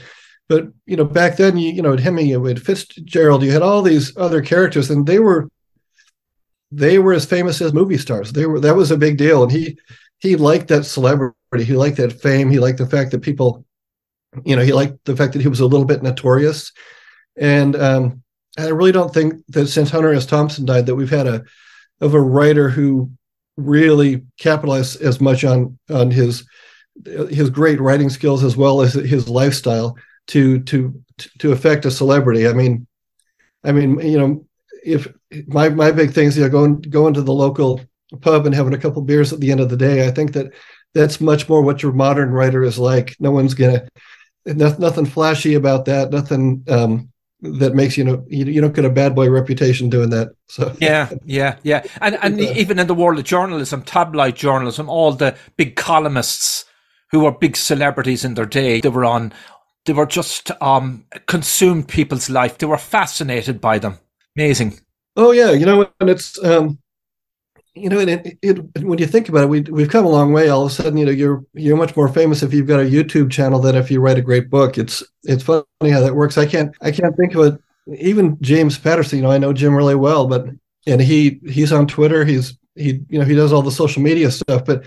[0.48, 3.62] But you know, back then, you you know, at Hemingway, you had Fitzgerald, you had
[3.62, 5.50] all these other characters, and they were
[6.72, 8.32] they were as famous as movie stars.
[8.32, 9.78] They were that was a big deal, and he
[10.20, 11.36] he liked that celebrity.
[11.64, 12.50] He liked that fame.
[12.50, 13.66] He liked the fact that people,
[14.46, 16.72] you know, he liked the fact that he was a little bit notorious,
[17.36, 18.24] and um,
[18.58, 20.26] I really don't think that since Hunter S.
[20.26, 21.44] Thompson died that we've had a
[22.02, 23.12] of a writer who
[23.58, 26.48] really capitalized as much on on his
[27.30, 29.96] his great writing skills as well as his lifestyle
[30.28, 31.02] to to
[31.40, 32.48] to affect a celebrity.
[32.48, 32.88] I mean,
[33.64, 34.46] I mean, you know,
[34.84, 35.08] if
[35.48, 37.82] my my big thing is you know going going to the local
[38.22, 40.08] pub and having a couple beers at the end of the day.
[40.08, 40.54] I think that
[40.94, 43.16] that's much more what your modern writer is like.
[43.20, 43.88] No one's gonna
[44.46, 46.12] nothing flashy about that.
[46.12, 50.10] Nothing um, that makes you know you, you don't get a bad boy reputation doing
[50.10, 50.30] that.
[50.48, 55.14] So yeah, yeah, yeah, and and even in the world of journalism, tabloid journalism, all
[55.14, 56.66] the big columnists
[57.12, 59.34] who were big celebrities in their day, they were on
[59.86, 62.58] they were just um, consumed people's life.
[62.58, 63.98] They were fascinated by them.
[64.36, 64.80] Amazing.
[65.16, 66.80] Oh yeah, you know, and it's um,
[67.80, 70.50] you know, it, it, when you think about it, we we've come a long way.
[70.50, 72.84] All of a sudden, you know, you're you're much more famous if you've got a
[72.84, 74.78] YouTube channel than if you write a great book.
[74.78, 76.38] It's it's funny how that works.
[76.38, 77.62] I can't I can't think of it.
[78.00, 80.48] Even James Patterson, you know, I know Jim really well, but
[80.86, 82.26] and he he's on Twitter.
[82.26, 84.84] He's he you know he does all the social media stuff, but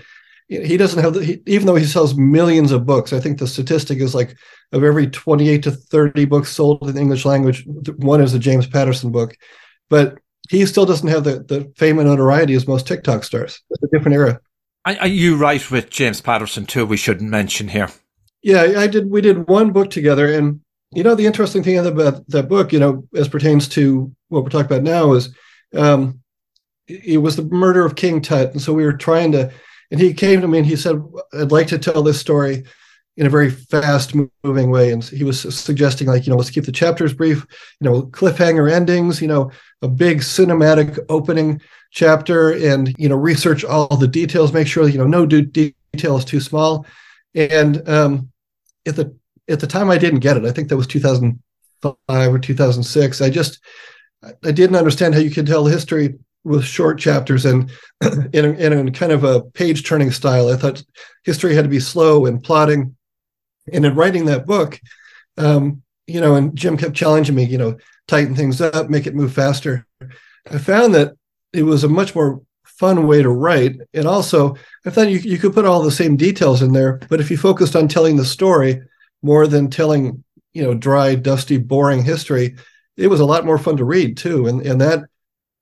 [0.47, 3.47] he doesn't have the, he, even though he sells millions of books i think the
[3.47, 4.35] statistic is like
[4.71, 7.65] of every 28 to 30 books sold in the english language
[7.97, 9.35] one is a james patterson book
[9.89, 10.19] but
[10.53, 13.61] he still doesn't have the, the fame and notoriety as most tiktok stars.
[13.69, 14.39] It's a different era.
[14.85, 17.89] Are you right with james patterson too we shouldn't mention here?
[18.41, 20.59] Yeah i did we did one book together and
[20.93, 24.49] you know the interesting thing about that book you know as pertains to what we're
[24.49, 25.33] talking about now is
[25.73, 26.19] um,
[26.87, 29.51] it was the murder of king tut and so we were trying to
[29.93, 30.99] and he came to me and he said,
[31.33, 32.63] I'd like to tell this story
[33.15, 34.91] in a very fast moving way.
[34.91, 37.45] And he was suggesting, like, you know, let's keep the chapters brief,
[37.79, 43.63] you know, cliffhanger endings, you know, a big cinematic opening chapter and, you know, research
[43.63, 46.85] all the details, make sure, you know, no detail is too small.
[47.35, 48.31] And um,
[48.85, 49.15] at the
[49.49, 50.45] at the time I didn't get it.
[50.45, 53.21] I think that was 2005 or 2006.
[53.21, 53.59] I just
[54.43, 57.71] I didn't understand how you could tell history with short chapters and
[58.33, 60.49] in, in kind of a page turning style.
[60.49, 60.83] I thought
[61.23, 62.95] history had to be slow and plotting.
[63.71, 64.79] And in writing that book,
[65.37, 69.15] um, you know, and Jim kept challenging me, you know, tighten things up, make it
[69.15, 69.85] move faster.
[70.51, 71.13] I found that
[71.53, 73.77] it was a much more fun way to write.
[73.93, 77.21] And also, I thought you, you could put all the same details in there, but
[77.21, 78.81] if you focused on telling the story
[79.21, 80.23] more than telling,
[80.53, 82.57] you know, dry, dusty, boring history,
[82.97, 84.47] it was a lot more fun to read too.
[84.47, 85.05] And, and that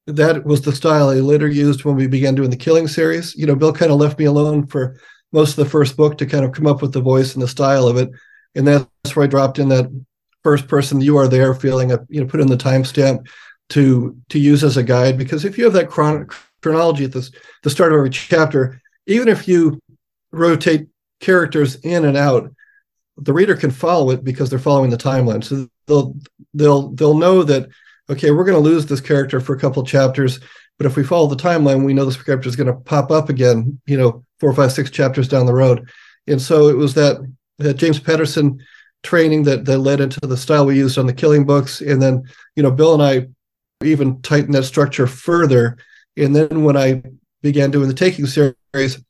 [0.07, 3.35] that was the style I later used when we began doing the Killing series.
[3.35, 4.97] You know, Bill kind of left me alone for
[5.31, 7.47] most of the first book to kind of come up with the voice and the
[7.47, 8.09] style of it,
[8.55, 9.89] and that's where I dropped in that
[10.43, 11.91] first person "you are there" feeling.
[11.91, 13.27] Of, you know, put in the timestamp
[13.69, 16.27] to to use as a guide because if you have that chron-
[16.61, 17.31] chronology at this
[17.63, 19.79] the start of every chapter, even if you
[20.31, 20.87] rotate
[21.19, 22.51] characters in and out,
[23.17, 25.43] the reader can follow it because they're following the timeline.
[25.43, 26.15] So they'll
[26.53, 27.69] they'll they'll know that
[28.09, 30.39] okay, we're going to lose this character for a couple chapters,
[30.77, 33.29] but if we follow the timeline, we know this character is going to pop up
[33.29, 35.89] again, you know, four, five, six chapters down the road.
[36.27, 37.17] And so it was that,
[37.59, 38.59] that James Patterson
[39.03, 42.23] training that that led into the style we used on the Killing books, and then
[42.55, 43.27] you know Bill and I
[43.85, 45.77] even tightened that structure further.
[46.17, 47.01] And then when I
[47.41, 49.03] began doing the Taking series,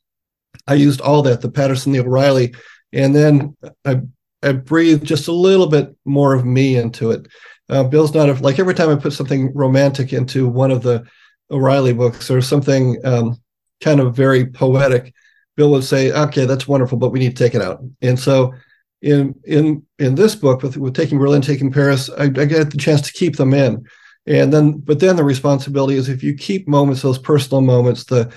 [0.66, 2.54] I used all that the Patterson, the O'Reilly,
[2.92, 4.00] and then I
[4.42, 7.26] I breathed just a little bit more of me into it.
[7.68, 11.04] Uh, Bill's not a, like every time I put something romantic into one of the
[11.50, 13.40] O'Reilly books or something um,
[13.80, 15.14] kind of very poetic,
[15.56, 18.54] Bill would say, "Okay, that's wonderful, but we need to take it out." And so,
[19.00, 22.78] in in in this book with with taking Berlin, taking Paris, I, I get the
[22.78, 23.84] chance to keep them in,
[24.26, 28.32] and then but then the responsibility is if you keep moments, those personal moments, the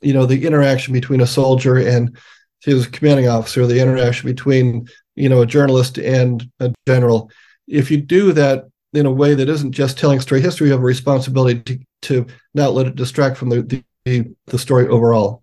[0.00, 2.16] you know the interaction between a soldier and
[2.62, 7.30] his commanding officer, the interaction between you know a journalist and a general.
[7.66, 10.82] If you do that in a way that isn't just telling story history, you have
[10.82, 15.42] a responsibility to, to not let it distract from the, the, the story overall.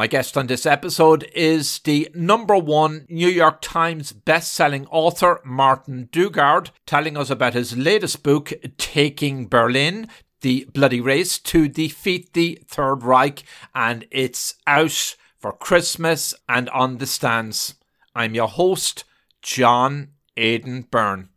[0.00, 6.08] My guest on this episode is the number one New York Times best-selling author Martin
[6.10, 10.08] Dugard, telling us about his latest book, Taking Berlin,
[10.40, 13.42] The Bloody Race to Defeat the Third Reich,
[13.74, 17.74] and it's out for Christmas and on the stands.
[18.14, 19.04] I'm your host,
[19.42, 21.28] John Aidan Byrne.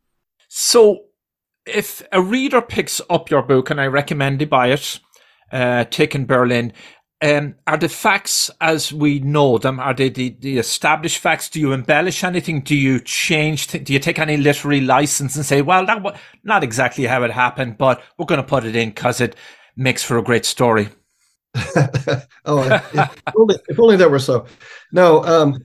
[0.48, 1.08] So,
[1.66, 5.02] if a reader picks up your book, and I recommend they buy it,
[5.52, 6.72] uh, Taking Berlin,
[7.24, 9.80] um, are the facts as we know them?
[9.80, 11.50] Are they the, the established facts?
[11.50, 12.62] Do you embellish anything?
[12.62, 13.68] Do you change?
[13.68, 17.24] Th- do you take any literary license and say, well, that was not exactly how
[17.24, 19.38] it happened, but we're going to put it in because it
[19.78, 20.90] makes for a great story?
[22.46, 24.46] oh, if, if, only, if, only, that were so.
[24.92, 25.64] No, um,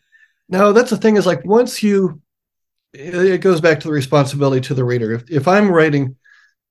[0.49, 2.23] no, that's the thing is like once you,
[2.93, 5.11] it goes back to the responsibility to the reader.
[5.13, 6.15] If, if I'm writing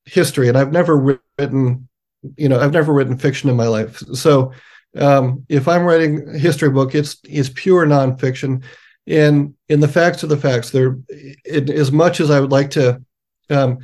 [0.06, 1.90] history and I've never written,
[2.38, 3.98] you know, I've never written fiction in my life.
[4.14, 4.54] So
[4.96, 8.64] Um, if I'm writing a history book, it's it's pure nonfiction,
[9.06, 10.72] and in the facts are the facts.
[10.72, 13.02] They're it, as much as I would like to,
[13.50, 13.80] um,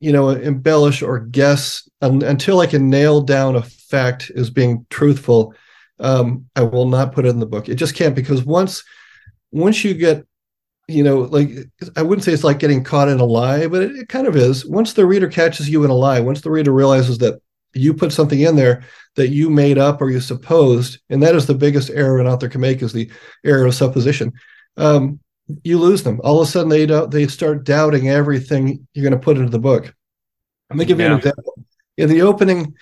[0.00, 5.54] you know, embellish or guess until I can nail down a fact as being truthful.
[6.00, 7.68] Um, I will not put it in the book.
[7.68, 8.84] It just can't because once
[9.52, 10.26] once you get
[10.88, 11.50] you know, like
[11.96, 14.36] I wouldn't say it's like getting caught in a lie, but it, it, kind of
[14.36, 14.66] is.
[14.66, 17.40] Once the reader catches you in a lie, once the reader realizes that
[17.74, 18.84] you put something in there
[19.16, 22.48] that you made up or you supposed, and that is the biggest error an author
[22.48, 23.10] can make is the
[23.44, 24.32] error of supposition.
[24.76, 25.20] Um,
[25.62, 26.20] you lose them.
[26.24, 29.50] All of a sudden, they don't, they start doubting everything you're going to put into
[29.50, 29.94] the book.
[30.70, 31.54] Let me give you an example.
[31.96, 32.74] In the opening,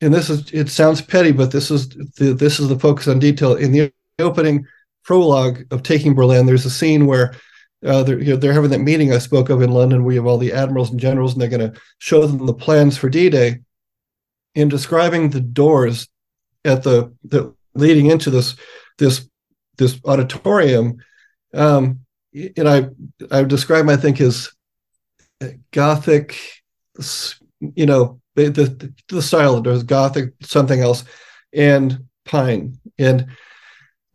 [0.00, 3.18] and this is it sounds petty, but this is the this is the focus on
[3.18, 3.56] detail.
[3.56, 4.66] In the opening,
[5.04, 7.34] prologue of Taking Berlin, there's a scene where
[7.84, 10.04] uh, they're, you know, they're having that meeting I spoke of in London.
[10.04, 12.96] We have all the admirals and generals, and they're going to show them the plans
[12.96, 13.60] for D-Day.
[14.56, 16.08] In describing the doors
[16.64, 18.56] at the, the leading into this
[18.98, 19.28] this
[19.78, 20.96] this auditorium,
[21.54, 22.00] um,
[22.56, 22.88] and I
[23.30, 24.50] I describe I think as
[25.70, 26.36] gothic,
[27.60, 31.04] you know, the the, the style of the doors, gothic, something else,
[31.52, 33.28] and pine and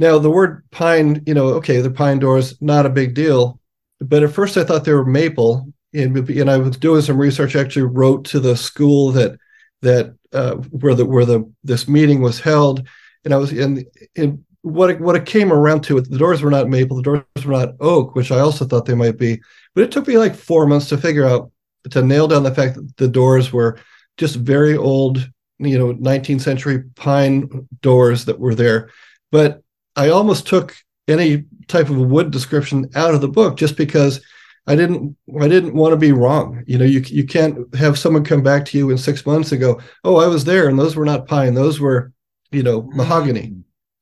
[0.01, 3.59] now, the word pine, you know, okay, the pine doors, not a big deal.
[3.99, 5.71] But at first I thought they were maple.
[5.93, 9.37] And, and I was doing some research, actually wrote to the school that
[9.81, 12.87] that uh, where the where the this meeting was held.
[13.25, 16.51] And I was in in what it, what it came around to, the doors were
[16.51, 19.41] not maple, the doors were not oak, which I also thought they might be.
[19.73, 21.51] But it took me like four months to figure out
[21.89, 23.79] to nail down the fact that the doors were
[24.17, 28.91] just very old, you know, 19th century pine doors that were there.
[29.31, 29.63] But
[29.95, 30.75] I almost took
[31.07, 34.21] any type of wood description out of the book just because
[34.67, 36.63] I didn't I didn't want to be wrong.
[36.67, 39.59] You know, you you can't have someone come back to you in six months and
[39.59, 42.11] go, "Oh, I was there, and those were not pine; those were,
[42.51, 43.55] you know, mahogany."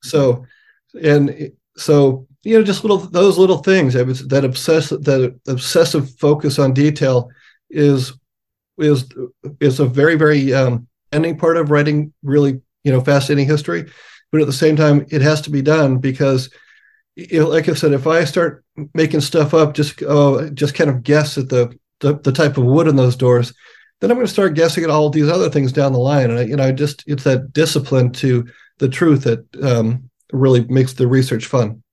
[0.04, 0.46] So,
[1.02, 3.94] and so you know, just little those little things.
[3.94, 7.30] That obsess that obsessive focus on detail
[7.70, 8.14] is
[8.78, 9.06] is
[9.62, 13.90] is a very very um, ending part of writing really you know fascinating history
[14.32, 16.50] but at the same time, it has to be done because,
[17.32, 20.90] you know, like I said, if I start making stuff up, just uh, just kind
[20.90, 23.54] of guess at the, the, the type of wood in those doors,
[24.00, 26.30] then I'm going to start guessing at all these other things down the line.
[26.30, 30.66] And I, you know, I just it's that discipline to the truth that um, really
[30.66, 31.84] makes the research fun.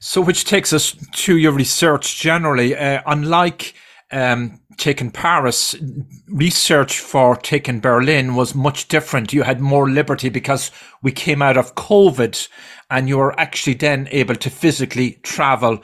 [0.00, 2.76] So, which takes us to your research generally.
[2.76, 3.74] Uh, unlike
[4.10, 5.74] um, taking Paris,
[6.28, 9.32] research for taking Berlin was much different.
[9.32, 10.70] You had more liberty because
[11.02, 12.48] we came out of COVID
[12.90, 15.82] and you were actually then able to physically travel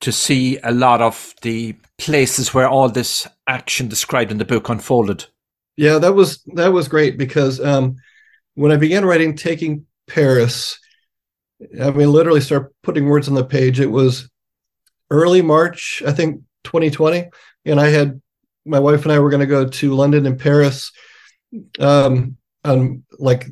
[0.00, 4.68] to see a lot of the places where all this action described in the book
[4.68, 5.26] unfolded.
[5.76, 7.96] Yeah, that was that was great because um,
[8.54, 10.78] when I began writing Taking Paris,
[11.80, 13.80] I mean, literally start putting words on the page.
[13.80, 14.28] It was
[15.10, 17.28] early March, I think, 2020,
[17.64, 18.20] and I had
[18.64, 20.92] my wife and I were going to go to London and Paris
[21.78, 23.46] um, on like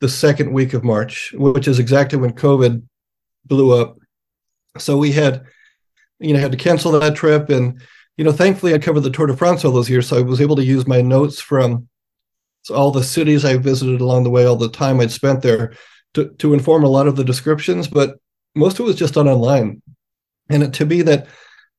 [0.00, 2.82] the second week of March, which is exactly when COVID
[3.44, 3.98] blew up.
[4.78, 5.44] So we had,
[6.20, 7.48] you know, had to cancel that trip.
[7.50, 7.80] And,
[8.16, 10.08] you know, thankfully I covered the Tour de France all those years.
[10.08, 11.88] So I was able to use my notes from
[12.70, 15.74] all the cities I visited along the way, all the time I'd spent there
[16.14, 17.88] to, to inform a lot of the descriptions.
[17.88, 18.16] But
[18.54, 19.82] most of it was just done online.
[20.48, 21.26] And it, to me, that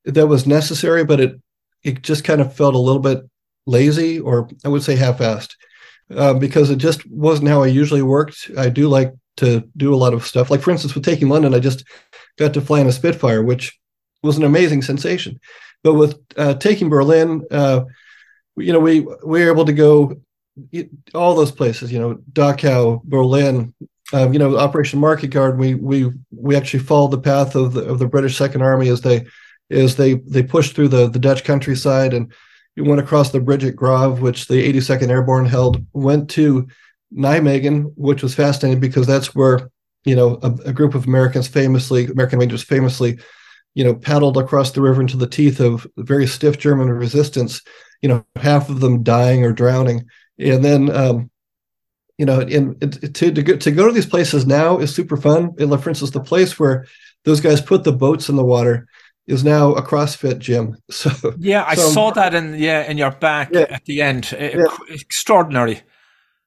[0.04, 1.40] that was necessary, but it
[1.82, 3.22] it just kind of felt a little bit
[3.66, 5.54] lazy or I would say half-assed
[6.14, 8.50] uh, because it just wasn't how I usually worked.
[8.56, 10.50] I do like to do a lot of stuff.
[10.50, 11.84] Like for instance, with taking London, I just
[12.38, 13.78] got to fly in a Spitfire, which
[14.22, 15.40] was an amazing sensation.
[15.82, 17.84] But with uh, taking Berlin, uh,
[18.56, 20.20] you know, we we were able to go
[21.14, 21.92] all those places.
[21.92, 23.74] You know, Dachau, Berlin.
[24.12, 25.60] Um, you know, Operation Market Garden.
[25.60, 29.02] We we we actually followed the path of the of the British Second Army as
[29.02, 29.24] they
[29.70, 32.32] as they they pushed through the the Dutch countryside and
[32.76, 36.68] we went across the bridge at Grave, which the 82nd Airborne held, went to
[37.14, 39.70] Nijmegen, which was fascinating because that's where
[40.04, 43.18] you know a, a, group of Americans famously American Rangers famously
[43.74, 47.60] you know paddled across the river into the teeth of very stiff German resistance.
[48.00, 50.06] You know, half of them dying or drowning,
[50.38, 50.90] and then.
[50.90, 51.30] Um,
[52.16, 52.78] you know, and
[53.14, 55.54] to to go, to go to these places now is super fun.
[55.58, 56.84] And for instance, the place where
[57.24, 58.86] those guys put the boats in the water
[59.30, 60.76] is now a CrossFit gym.
[60.90, 64.32] So yeah, I so, saw that in yeah in your back yeah, at the end.
[64.32, 64.64] Yeah.
[64.88, 65.80] Extraordinary.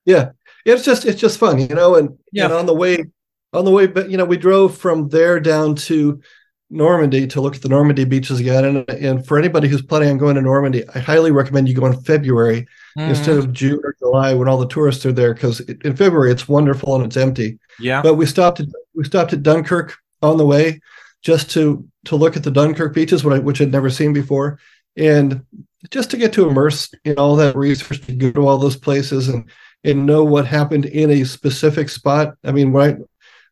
[0.05, 0.31] Yeah,
[0.65, 1.95] it's just it's just fun, you know.
[1.95, 3.05] And yeah, and on the way
[3.53, 6.21] on the way, but you know, we drove from there down to
[6.69, 8.65] Normandy to look at the Normandy beaches again.
[8.65, 11.85] And, and for anybody who's planning on going to Normandy, I highly recommend you go
[11.85, 12.67] in February
[12.97, 13.09] mm.
[13.09, 15.33] instead of June or July when all the tourists are there.
[15.33, 17.59] Because in February it's wonderful and it's empty.
[17.79, 18.01] Yeah.
[18.01, 20.81] But we stopped at we stopped at Dunkirk on the way
[21.21, 24.59] just to to look at the Dunkirk beaches, which, I, which I'd never seen before,
[24.97, 25.45] and
[25.89, 29.29] just to get to immerse in all that research, to go to all those places
[29.29, 29.49] and
[29.83, 32.35] and know what happened in a specific spot.
[32.43, 32.97] I mean, when I,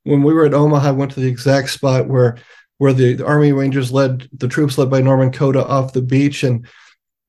[0.03, 2.37] when we were at Omaha, I went to the exact spot where
[2.77, 6.43] where the, the Army Rangers led the troops led by Norman Cota off the beach,
[6.43, 6.65] and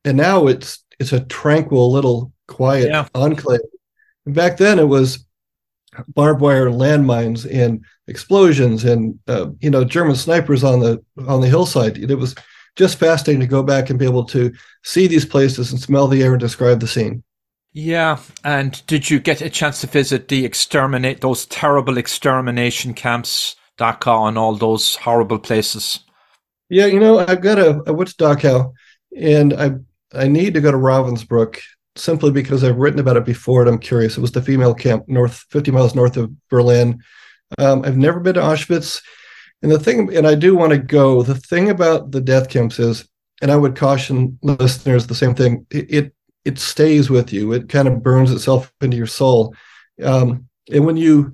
[0.05, 3.09] and now it's it's a tranquil little quiet yeah.
[3.15, 3.61] enclave.
[4.27, 5.27] And back then, it was
[6.09, 11.49] barbed wire landmines and explosions and uh, you know German snipers on the on the
[11.49, 11.99] hillside.
[11.99, 12.35] It was
[12.77, 16.23] just fascinating to go back and be able to see these places and smell the
[16.23, 17.23] air and describe the scene.
[17.75, 23.57] Yeah, and did you get a chance to visit the exterminate those terrible extermination camps?
[23.79, 26.01] Dachau and all those horrible places.
[26.69, 28.73] Yeah, you know, I've got a I went to Dachau,
[29.17, 29.73] and I
[30.15, 31.59] I need to go to Ravensbrück
[31.97, 34.17] simply because I've written about it before and I'm curious.
[34.17, 37.03] It was the female camp north, 50 miles north of Berlin.
[37.59, 39.03] Um, I've never been to Auschwitz,
[39.63, 41.23] and the thing, and I do want to go.
[41.23, 43.09] The thing about the death camps is,
[43.41, 45.67] and I would caution listeners the same thing.
[45.71, 46.15] It
[46.45, 47.53] it, stays with you.
[47.53, 49.55] It kind of burns itself into your soul,
[50.03, 51.33] um, and when you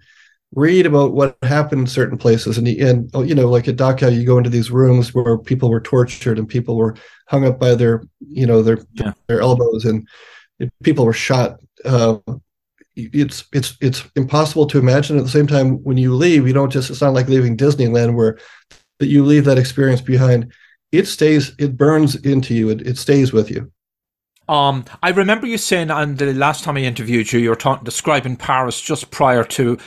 [0.54, 4.14] read about what happened in certain places and, and oh, you know like at Dachau
[4.14, 6.96] you go into these rooms where people were tortured and people were
[7.26, 9.12] hung up by their you know their yeah.
[9.26, 10.08] their elbows and
[10.82, 12.18] people were shot uh,
[12.98, 15.18] it's it's it's impossible to imagine.
[15.18, 18.14] At the same time when you leave you don't just it's not like leaving disneyland
[18.14, 18.38] where
[18.98, 20.52] that you leave that experience behind.
[20.90, 22.70] It stays it burns into you.
[22.70, 23.70] It, it stays with you.
[24.48, 27.76] Um, I remember you saying on the last time I interviewed you, you were ta-
[27.76, 29.78] describing Paris just prior to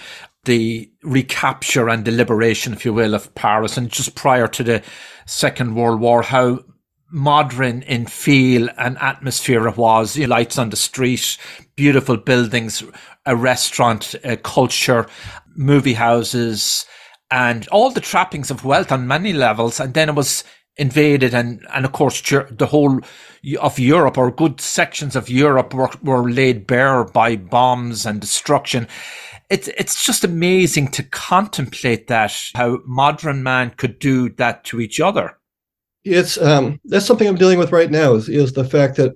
[0.46, 4.84] the recapture and the liberation, if you will, of Paris, and just prior to the
[5.26, 6.60] Second World War, how
[7.12, 10.18] modern in feel and atmosphere it was.
[10.18, 11.38] You know, lights on the street,
[11.76, 12.84] beautiful buildings,
[13.26, 15.08] a restaurant, a culture,
[15.56, 16.86] movie houses,
[17.30, 19.80] and all the trappings of wealth on many levels.
[19.80, 20.44] And then it was
[20.78, 23.02] invaded and and of course the whole
[23.60, 28.88] of Europe or good sections of Europe were, were laid bare by bombs and destruction
[29.52, 35.00] it's it's just amazing to contemplate that how modern man could do that to each
[35.02, 35.38] other.
[36.04, 38.14] It's um, that's something I'm dealing with right now.
[38.14, 39.14] Is is the fact that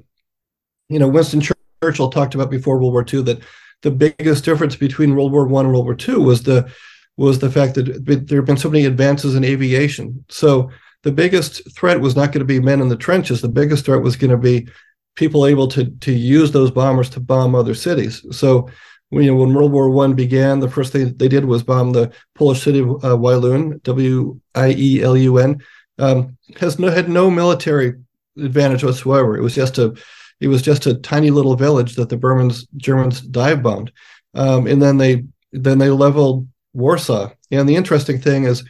[0.90, 1.42] you know Winston
[1.82, 3.42] Churchill talked about before World War II that
[3.82, 6.72] the biggest difference between World War One and World War II was the
[7.18, 10.26] was the fact that there have been so many advances in aviation.
[10.30, 10.70] So
[11.04, 13.42] the biggest threat was not going to be men in the trenches.
[13.42, 14.68] The biggest threat was going to be
[15.16, 18.26] people able to to use those bombers to bomb other cities.
[18.32, 18.70] So
[19.12, 22.12] you know, when World War One began, the first thing they did was bomb the
[22.34, 25.64] Polish city of uh, Wielun, W I E L U N.
[25.98, 27.96] Um, has no had no military
[28.38, 29.38] advantage whatsoever.
[29.38, 29.96] It was just a
[30.40, 33.92] it was just a tiny little village that the Germans Germans dive bombed,
[34.34, 37.32] um, and then they then they leveled Warsaw.
[37.52, 38.64] And the interesting thing is,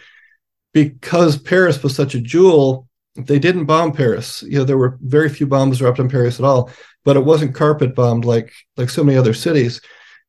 [0.74, 4.44] because Paris was such a jewel, they didn't bomb Paris.
[4.44, 6.70] You know, there were very few bombs dropped on Paris at all,
[7.04, 9.82] but it wasn't carpet bombed like like so many other cities.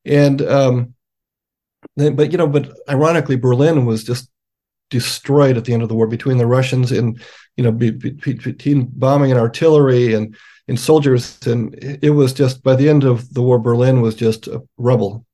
[0.05, 0.95] And um,
[1.97, 4.31] then, but you know, but ironically, Berlin was just
[4.91, 7.21] destroyed at the end of the war between the Russians and
[7.57, 10.37] you know be, be, between bombing and artillery and
[10.69, 14.49] and soldiers, and it was just by the end of the war, Berlin was just
[14.49, 15.25] a rubble.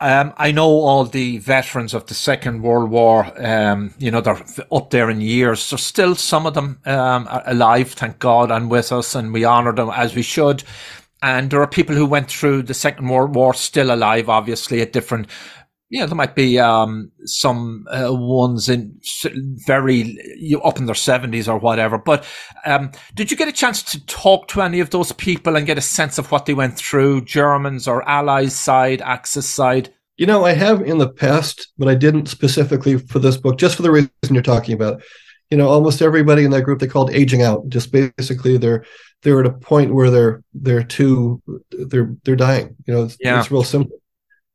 [0.00, 3.32] Um, I know all the veterans of the Second World War.
[3.44, 5.68] Um, you know they're up there in years.
[5.68, 9.72] There's still some of them um, alive, thank God, and with us, and we honour
[9.72, 10.62] them as we should.
[11.20, 14.92] And there are people who went through the Second World War still alive, obviously at
[14.92, 15.26] different,
[15.90, 19.00] you know, there might be um, some uh, ones in
[19.66, 20.18] very
[20.62, 21.96] up in their seventies or whatever.
[21.96, 22.26] But
[22.66, 25.78] um, did you get a chance to talk to any of those people and get
[25.78, 29.92] a sense of what they went through, Germans or Allies side, Axis side?
[30.18, 33.76] You know, I have in the past, but I didn't specifically for this book, just
[33.76, 35.02] for the reason you're talking about.
[35.50, 37.66] You know, almost everybody in that group they called aging out.
[37.70, 38.84] Just basically, they're
[39.22, 42.76] they're at a point where they're they're too they're they're dying.
[42.86, 43.38] You know, it's, yeah.
[43.38, 43.98] it's real simple.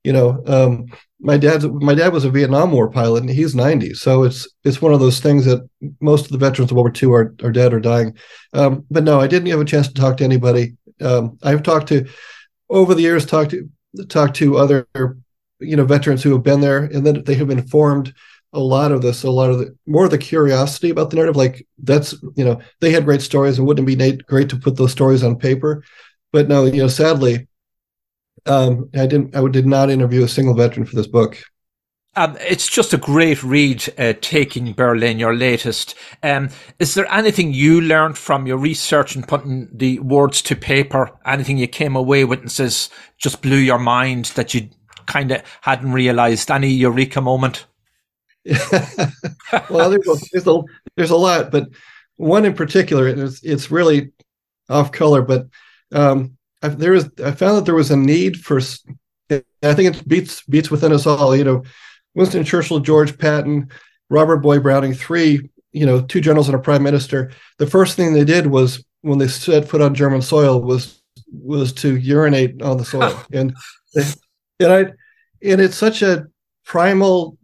[0.03, 0.87] You know, um,
[1.23, 3.93] my dad's my dad was a Vietnam War pilot, and he's ninety.
[3.93, 5.67] So it's it's one of those things that
[6.01, 8.17] most of the veterans of World War II are are dead or dying.
[8.53, 10.75] Um, but no, I didn't have a chance to talk to anybody.
[10.99, 12.07] Um, I've talked to
[12.69, 13.69] over the years talked to
[14.09, 14.87] talked to other
[15.59, 18.13] you know veterans who have been there, and then they have informed
[18.51, 21.37] a lot of this, a lot of the more of the curiosity about the narrative.
[21.37, 24.75] Like that's you know they had great stories, and wouldn't it be great to put
[24.75, 25.83] those stories on paper?
[26.33, 27.47] But no, you know, sadly,
[28.45, 29.35] um, I didn't.
[29.35, 31.37] I did not interview a single veteran for this book.
[32.15, 35.95] Um, it's just a great read, uh, Taking Berlin, your latest.
[36.21, 41.09] Um, is there anything you learned from your research and putting the words to paper?
[41.25, 44.69] Anything you came away with and says just blew your mind that you
[45.07, 46.51] kind of hadn't realized?
[46.51, 47.65] Any eureka moment?
[48.45, 50.61] well, there's a, there's a,
[50.95, 51.69] there's a lot, but
[52.17, 54.11] one in particular, it's, it's really
[54.69, 55.47] off color, but
[55.91, 58.59] um, I, there is, I found that there was a need for,
[59.29, 61.35] I think it beats beats within us all.
[61.35, 61.63] You know,
[62.15, 63.69] Winston Churchill, George Patton,
[64.09, 67.31] Robert Boyd Browning, three, you know, two generals and a prime minister.
[67.57, 71.01] The first thing they did was when they set foot on German soil was
[71.31, 73.53] was to urinate on the soil, and
[74.59, 74.79] and I
[75.43, 76.27] and it's such a
[76.65, 77.37] primal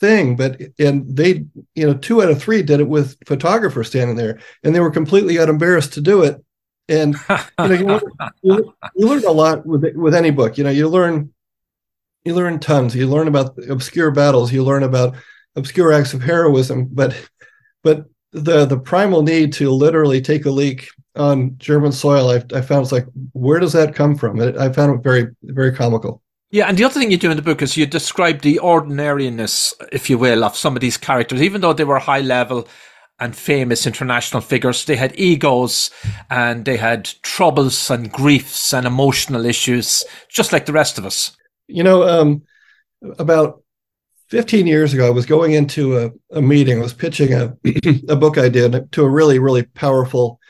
[0.00, 1.44] thing but and they
[1.74, 4.90] you know two out of three did it with photographers standing there and they were
[4.90, 6.44] completely unembarrassed to do it
[6.88, 7.16] and
[7.60, 8.02] you know you learn,
[8.94, 11.32] you, learn a lot with with any book you know you learn
[12.26, 12.94] you learn tons.
[12.94, 14.52] You learn about obscure battles.
[14.52, 15.14] You learn about
[15.54, 16.88] obscure acts of heroism.
[16.90, 17.16] But
[17.82, 22.60] but the the primal need to literally take a leak on German soil, I, I
[22.60, 24.38] found it's like, where does that come from?
[24.40, 26.20] It, I found it very very comical.
[26.50, 29.74] Yeah, and the other thing you do in the book is you describe the ordinariness,
[29.92, 32.68] if you will, of some of these characters, even though they were high level
[33.18, 34.84] and famous international figures.
[34.84, 35.90] They had egos
[36.30, 41.36] and they had troubles and griefs and emotional issues, just like the rest of us.
[41.66, 42.42] You know, um,
[43.18, 43.62] about
[44.28, 46.78] 15 years ago, I was going into a, a meeting.
[46.78, 47.56] I was pitching a,
[48.08, 50.40] a book idea to a really, really powerful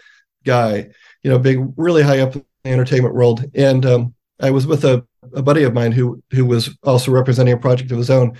[0.44, 0.88] guy,
[1.22, 3.44] you know, big, really high up in the entertainment world.
[3.54, 7.54] And um, I was with a, a buddy of mine who who was also representing
[7.54, 8.38] a project of his own.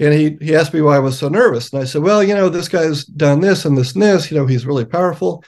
[0.00, 1.72] And he he asked me why I was so nervous.
[1.72, 4.36] And I said, well, you know, this guy's done this and this and this, you
[4.36, 5.44] know, he's really powerful.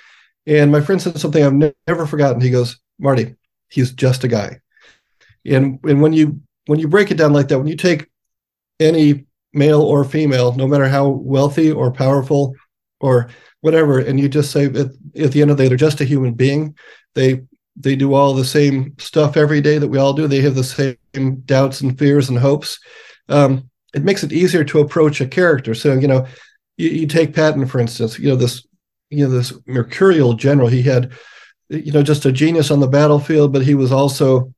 [0.46, 2.40] And my friend said something I've ne- never forgotten.
[2.40, 3.34] He goes, Marty,
[3.68, 4.60] he's just a guy.
[5.44, 8.08] And and when you when you break it down like that, when you take
[8.78, 12.54] any male or female, no matter how wealthy or powerful
[13.00, 13.28] or
[13.62, 16.04] whatever, and you just say at, at the end of the day, they're just a
[16.04, 16.76] human being.
[17.14, 17.42] They
[17.76, 20.26] they do all the same stuff every day that we all do.
[20.26, 22.78] They have the same doubts and fears and hopes.
[23.28, 25.74] Um, it makes it easier to approach a character.
[25.74, 26.26] So you know,
[26.76, 28.18] you, you take Patton for instance.
[28.18, 28.64] You know this,
[29.10, 30.68] you know this mercurial general.
[30.68, 31.12] He had,
[31.68, 34.52] you know, just a genius on the battlefield, but he was also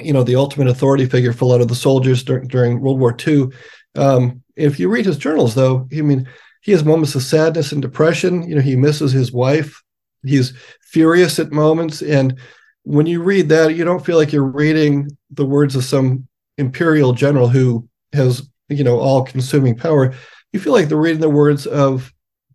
[0.00, 2.98] you know, the ultimate authority figure for a lot of the soldiers dur- during World
[2.98, 3.48] War II.
[3.94, 6.28] Um, if you read his journals, though, I mean,
[6.62, 8.48] he has moments of sadness and depression.
[8.48, 9.82] You know, he misses his wife.
[10.24, 12.38] He's furious at moments, and
[12.84, 17.12] when you read that, you don't feel like you're reading the words of some imperial
[17.12, 20.14] general who has, you know, all-consuming power.
[20.52, 22.12] You feel like they're reading the words of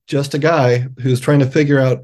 [0.08, 2.00] just a guy who's trying to figure out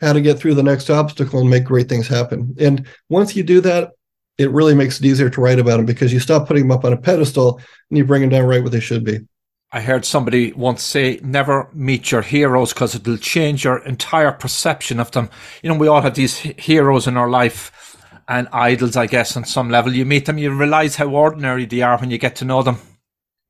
[0.00, 2.54] how to get through the next obstacle and make great things happen.
[2.58, 3.90] And once you do that,
[4.38, 6.84] it really makes it easier to write about them because you stop putting them up
[6.84, 7.60] on a pedestal
[7.90, 9.20] and you bring them down right where they should be.
[9.72, 14.98] I heard somebody once say, never meet your heroes because it'll change your entire perception
[14.98, 15.30] of them.
[15.62, 19.44] You know, we all have these heroes in our life and idols, I guess, on
[19.44, 19.94] some level.
[19.94, 22.78] You meet them, you realize how ordinary they are when you get to know them.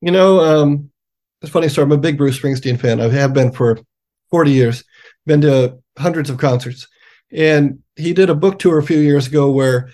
[0.01, 0.91] You know, um,
[1.41, 1.85] it's funny story.
[1.85, 2.99] I'm a big Bruce Springsteen fan.
[2.99, 3.79] I have been for
[4.31, 4.83] 40 years,
[5.25, 6.87] been to hundreds of concerts.
[7.31, 9.89] And he did a book tour a few years ago where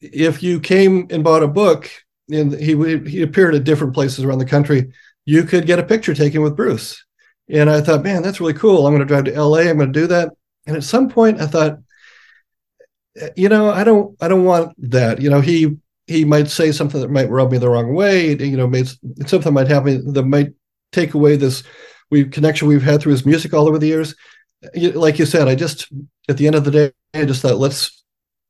[0.00, 1.90] if you came and bought a book,
[2.30, 2.74] and he
[3.08, 4.92] he appeared at different places around the country,
[5.24, 7.04] you could get a picture taken with Bruce.
[7.48, 8.86] And I thought, man, that's really cool.
[8.86, 9.60] I'm going to drive to LA.
[9.60, 10.30] I'm going to do that.
[10.66, 11.78] And at some point, I thought,
[13.36, 15.20] you know, I don't, I don't want that.
[15.20, 15.76] You know, he
[16.12, 18.36] he might say something that might rub me the wrong way.
[18.36, 18.88] You know, made
[19.26, 20.52] something might happen that might
[20.92, 21.62] take away this
[22.10, 24.14] we connection we've had through his music all over the years.
[24.74, 25.90] Like you said, I just
[26.28, 28.02] at the end of the day, I just thought let's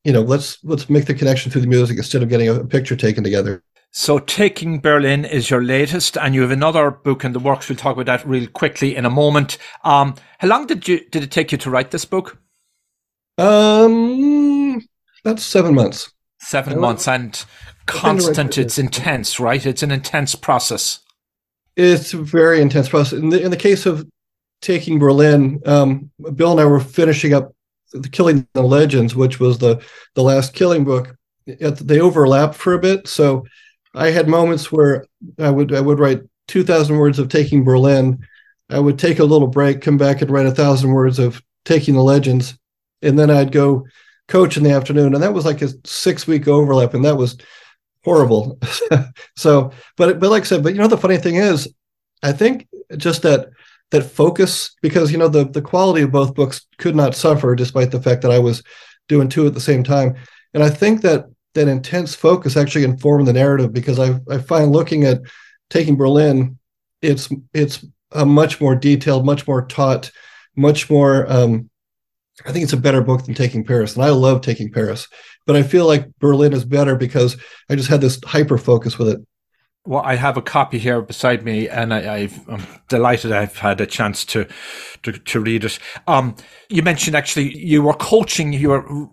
[0.05, 2.97] you know, let's let's make the connection through the music instead of getting a picture
[2.97, 3.63] taken together.
[3.95, 7.69] So, Taking Berlin is your latest, and you have another book in the works.
[7.69, 9.59] We'll talk about that real quickly in a moment.
[9.85, 12.39] Um, how long did you did it take you to write this book?
[13.39, 14.81] Um,
[15.25, 16.11] that's seven months.
[16.43, 17.45] Seven months, and
[17.87, 18.59] constant.
[18.59, 19.65] It's intense, right?
[19.65, 21.01] It's an intense process.
[21.77, 23.19] It's a very intense process.
[23.19, 24.07] In the in the case of
[24.61, 27.55] Taking Berlin, um, Bill and I were finishing up
[27.93, 29.83] the Killing the Legends, which was the
[30.15, 31.17] the last Killing book,
[31.47, 33.09] they overlapped for a bit.
[33.09, 33.47] So
[33.95, 35.07] I had moments where
[35.39, 38.27] I would I would write two thousand words of Taking Berlin.
[38.69, 41.95] I would take a little break, come back and write a thousand words of Taking
[41.95, 42.59] the Legends,
[43.01, 43.87] and then I'd go
[44.33, 47.37] coach in the afternoon, and that was like a six week overlap, and that was
[48.03, 48.59] horrible.
[49.37, 51.73] so, but but like I said, but you know the funny thing is,
[52.23, 52.67] I think
[52.97, 53.51] just that
[53.91, 57.91] that focus because you know the the quality of both books could not suffer despite
[57.91, 58.63] the fact that I was
[59.07, 60.17] doing two at the same time.
[60.55, 64.73] And I think that that intense focus actually informed the narrative because I I find
[64.73, 65.21] looking at
[65.69, 66.59] taking Berlin,
[67.03, 70.11] it's it's a much more detailed, much more taut,
[70.57, 71.31] much more.
[71.31, 71.69] Um,
[72.47, 75.09] I think it's a better book than Taking Paris, and I love Taking Paris.
[75.47, 77.37] But I feel like Berlin is better because
[77.69, 79.21] I just had this hyper focus with it.
[79.85, 83.87] Well, I have a copy here beside me, and I, am delighted I've had a
[83.87, 84.47] chance to
[85.03, 85.81] to, to read it.
[86.07, 86.37] Um,
[86.69, 89.09] you mentioned actually you were coaching, you were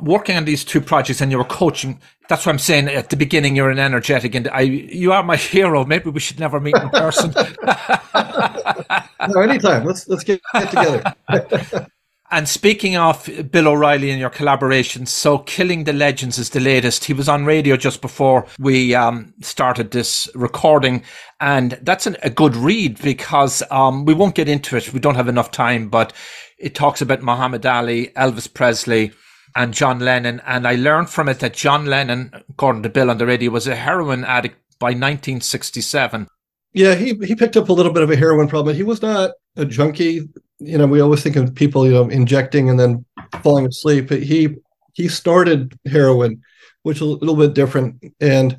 [0.00, 2.00] working on these two projects, and you were coaching.
[2.28, 3.54] That's what I'm saying at the beginning.
[3.54, 5.84] You're an energetic, and I you are my hero.
[5.84, 7.32] Maybe we should never meet in person.
[9.28, 9.84] no, anytime.
[9.84, 11.86] Let's let's get, get together.
[12.30, 17.04] And speaking of Bill O'Reilly and your collaborations, so Killing the Legends is the latest.
[17.04, 21.04] He was on radio just before we um, started this recording,
[21.40, 24.92] and that's an, a good read because um, we won't get into it.
[24.92, 26.12] We don't have enough time, but
[26.58, 29.12] it talks about Muhammad Ali, Elvis Presley,
[29.56, 30.42] and John Lennon.
[30.46, 33.66] And I learned from it that John Lennon, according to Bill on the radio, was
[33.66, 36.28] a heroin addict by 1967.
[36.74, 38.76] Yeah, he he picked up a little bit of a heroin problem.
[38.76, 40.28] He was not a junkie
[40.60, 43.04] you know, we always think of people, you know, injecting and then
[43.42, 44.10] falling asleep.
[44.10, 44.56] He
[44.94, 46.42] he started heroin,
[46.82, 48.02] which is a little bit different.
[48.20, 48.56] And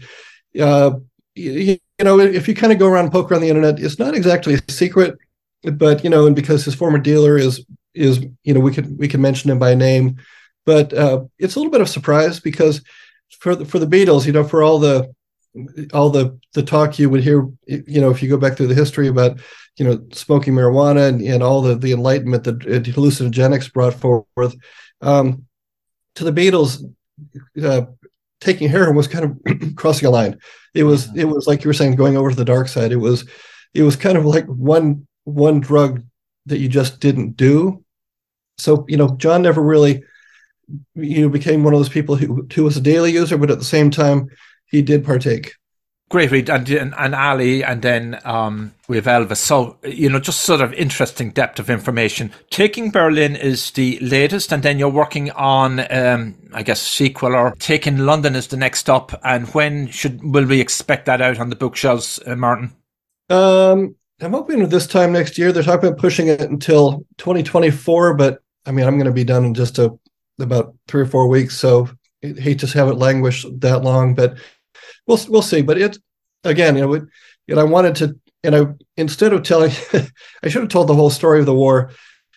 [0.60, 0.92] uh,
[1.36, 4.00] you, you know, if you kind of go around and poke around the internet, it's
[4.00, 5.18] not exactly a secret,
[5.74, 9.08] but you know, and because his former dealer is is you know we could we
[9.08, 10.18] can mention him by name,
[10.66, 12.82] but uh, it's a little bit of surprise because
[13.40, 15.14] for the, for the Beatles, you know, for all the
[15.94, 18.76] all the the talk you would hear, you know, if you go back through the
[18.76, 19.40] history about
[19.78, 24.56] you know smoking marijuana and, and all the the enlightenment that hallucinogenics brought forth
[25.02, 25.46] um,
[26.16, 26.84] to the Beatles
[27.64, 27.82] uh,
[28.40, 30.38] taking heroin was kind of crossing a line.
[30.74, 32.92] It was it was like you were saying going over to the dark side.
[32.92, 33.28] It was
[33.74, 36.04] it was kind of like one one drug
[36.46, 37.84] that you just didn't do.
[38.58, 40.04] So you know john never really
[40.96, 43.60] you know became one of those people who, who was a daily user but at
[43.60, 44.30] the same time
[44.70, 45.54] he did partake
[46.10, 49.38] Great read, and, and, and Ali, and then um, we have Elvis.
[49.38, 52.32] So, you know, just sort of interesting depth of information.
[52.50, 57.54] Taking Berlin is the latest, and then you're working on, um, I guess, sequel or
[57.60, 59.20] Taking London is the next up.
[59.24, 62.72] And when should will we expect that out on the bookshelves, uh, Martin?
[63.30, 65.52] Um, I'm hoping this time next year.
[65.52, 69.46] They're talking about pushing it until 2024, but I mean, I'm going to be done
[69.46, 69.96] in just a,
[70.40, 71.56] about three or four weeks.
[71.56, 71.88] So
[72.24, 74.40] I hate to have it languish that long, but
[75.08, 75.62] we'll we'll see.
[75.62, 75.98] But it
[76.44, 77.04] again, you know, it,
[77.48, 78.66] and I wanted to, and I
[78.98, 79.72] instead of telling,
[80.44, 81.92] I should have told the whole story of the war.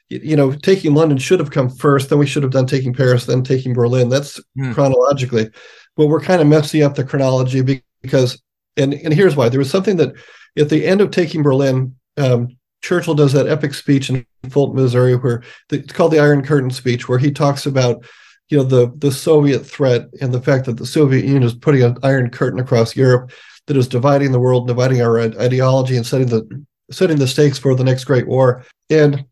[0.08, 2.10] You, you, know, taking London should have come first.
[2.10, 4.08] Then we should have done taking Paris, then taking Berlin.
[4.08, 4.72] That's hmm.
[4.72, 5.50] chronologically,
[5.96, 8.42] but we're kind of messing up the chronology because,
[8.76, 9.48] and and here's why.
[9.48, 10.14] There was something that
[10.58, 11.96] at the end of taking Berlin.
[12.16, 16.42] Um, Churchill does that epic speech in Fulton, Missouri, where the, it's called the Iron
[16.42, 18.04] Curtain speech, where he talks about
[18.48, 21.82] you know the the Soviet threat and the fact that the Soviet Union is putting
[21.82, 23.32] an iron curtain across Europe
[23.66, 27.74] that is dividing the world, dividing our ideology, and setting the setting the stakes for
[27.74, 28.64] the next great war.
[28.90, 29.24] And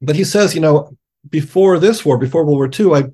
[0.00, 0.96] but he says, you know,
[1.28, 3.10] before this war, before World War II, I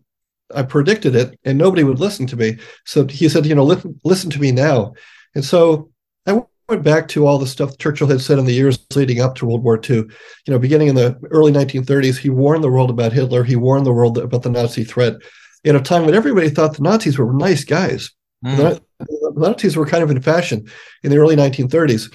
[0.54, 2.58] I predicted it, and nobody would listen to me.
[2.84, 4.94] So he said, you know, listen, listen to me now.
[5.34, 5.90] And so
[6.68, 9.46] went back to all the stuff Churchill had said in the years leading up to
[9.46, 9.96] World War II.
[9.96, 10.08] You
[10.48, 13.44] know, beginning in the early 1930s, he warned the world about Hitler.
[13.44, 15.14] He warned the world about the Nazi threat
[15.64, 18.10] in a time when everybody thought the Nazis were nice guys.
[18.44, 18.56] Mm.
[18.56, 20.66] The, the Nazis were kind of in fashion
[21.02, 22.14] in the early 1930s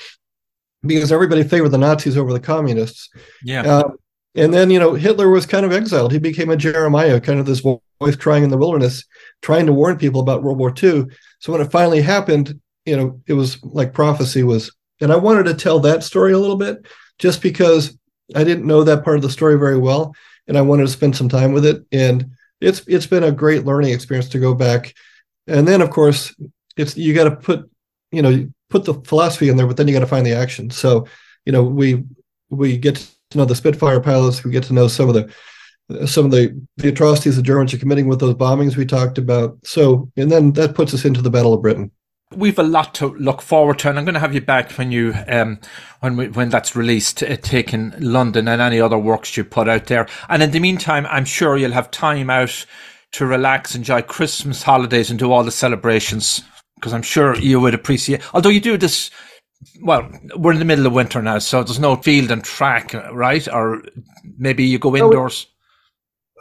[0.83, 3.09] because everybody favored the Nazis over the communists.
[3.43, 3.61] Yeah.
[3.61, 3.89] Uh,
[4.35, 6.11] and then, you know, Hitler was kind of exiled.
[6.11, 9.03] He became a Jeremiah, kind of this voice crying in the wilderness,
[9.41, 11.05] trying to warn people about World War II.
[11.39, 12.59] So when it finally happened,
[12.89, 16.39] you know, it was like prophecy was, and I wanted to tell that story a
[16.39, 16.85] little bit
[17.19, 17.95] just because
[18.35, 20.15] I didn't know that part of the story very well,
[20.47, 21.85] and I wanted to spend some time with it.
[21.91, 24.95] And it's it's been a great learning experience to go back,
[25.45, 26.35] and then of course
[26.77, 27.69] it's you got to put
[28.11, 30.71] you know put the philosophy in there, but then you got to find the action.
[30.71, 31.05] So
[31.45, 32.03] you know we
[32.49, 32.95] we get
[33.29, 36.59] to know the Spitfire pilots, we get to know some of the some of the
[36.77, 39.57] the atrocities the Germans are committing with those bombings we talked about.
[39.63, 41.91] So and then that puts us into the Battle of Britain.
[42.35, 44.91] We've a lot to look forward to, and I'm going to have you back when
[44.91, 45.59] you um,
[46.01, 49.87] when we, when that's released, uh, taking London and any other works you put out
[49.87, 50.07] there.
[50.29, 52.65] And in the meantime, I'm sure you'll have time out
[53.13, 56.43] to relax, enjoy Christmas holidays, and do all the celebrations
[56.75, 58.21] because I'm sure you would appreciate.
[58.33, 59.09] Although you do this,
[59.81, 63.47] well, we're in the middle of winter now, so there's no field and track, right?
[63.47, 63.81] Or
[64.37, 65.47] maybe you go indoors.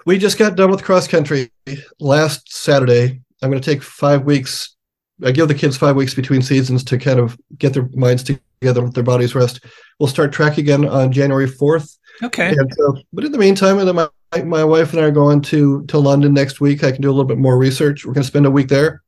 [0.07, 1.51] We just got done with cross country
[1.99, 3.21] last Saturday.
[3.43, 4.77] I'm going to take five weeks
[5.25, 8.89] I give the kids five weeks between seasons to kind of get their minds together,
[8.89, 9.65] their bodies rest.
[9.99, 11.97] We'll start track again on January fourth.
[12.23, 12.49] Okay.
[12.49, 14.09] And so, but in the meantime, and then my
[14.45, 16.85] my wife and I are going to to London next week.
[16.85, 18.05] I can do a little bit more research.
[18.05, 19.03] We're going to spend a week there,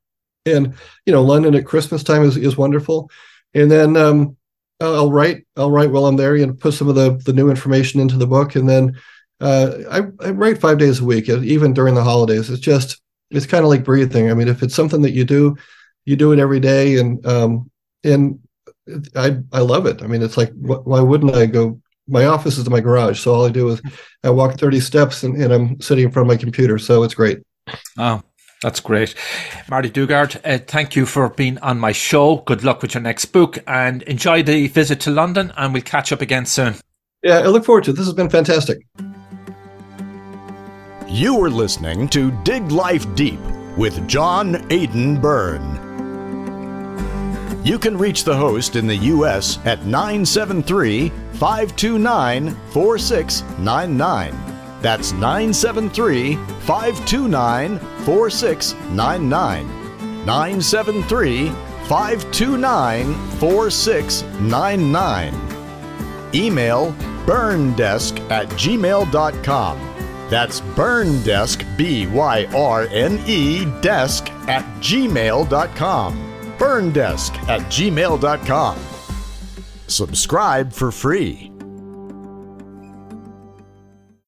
[0.46, 0.74] and
[1.06, 3.10] you know, London at Christmas time is is wonderful.
[3.54, 4.36] and then um,
[4.80, 5.46] I'll write.
[5.56, 8.26] I'll write while I'm there and put some of the the new information into the
[8.26, 8.96] book, and then
[9.40, 12.50] uh, I, I write five days a week, even during the holidays.
[12.50, 13.00] It's just
[13.30, 14.30] it's kind of like breathing.
[14.30, 15.56] I mean, if it's something that you do,
[16.04, 17.70] you do it every day, and um,
[18.04, 18.38] and
[19.16, 20.02] I I love it.
[20.02, 21.80] I mean, it's like why wouldn't I go?
[22.08, 23.80] My office is in my garage, so all I do is
[24.24, 26.76] I walk 30 steps and, and I'm sitting in front of my computer.
[26.76, 27.38] So it's great.
[27.96, 28.20] Oh,
[28.62, 29.14] that's great.
[29.68, 32.38] Marty Dugard, uh, thank you for being on my show.
[32.38, 36.12] Good luck with your next book and enjoy the visit to London, and we'll catch
[36.12, 36.74] up again soon.
[37.22, 37.96] Yeah, I look forward to it.
[37.96, 38.78] This has been fantastic.
[41.08, 43.40] You were listening to Dig Life Deep
[43.76, 45.89] with John Aidan Byrne.
[47.62, 49.58] You can reach the host in the U.S.
[49.66, 54.34] at 973 529 4699.
[54.80, 60.24] That's 973 529 4699.
[60.24, 61.48] 973
[61.86, 65.34] 529 4699.
[66.34, 66.92] Email
[67.26, 69.78] byrnedesk at gmail.com.
[70.30, 76.29] That's byrnedesk, B Y R N E, desk at gmail.com
[76.60, 78.76] byrnedesk at gmail.com.
[79.88, 81.49] Subscribe for free.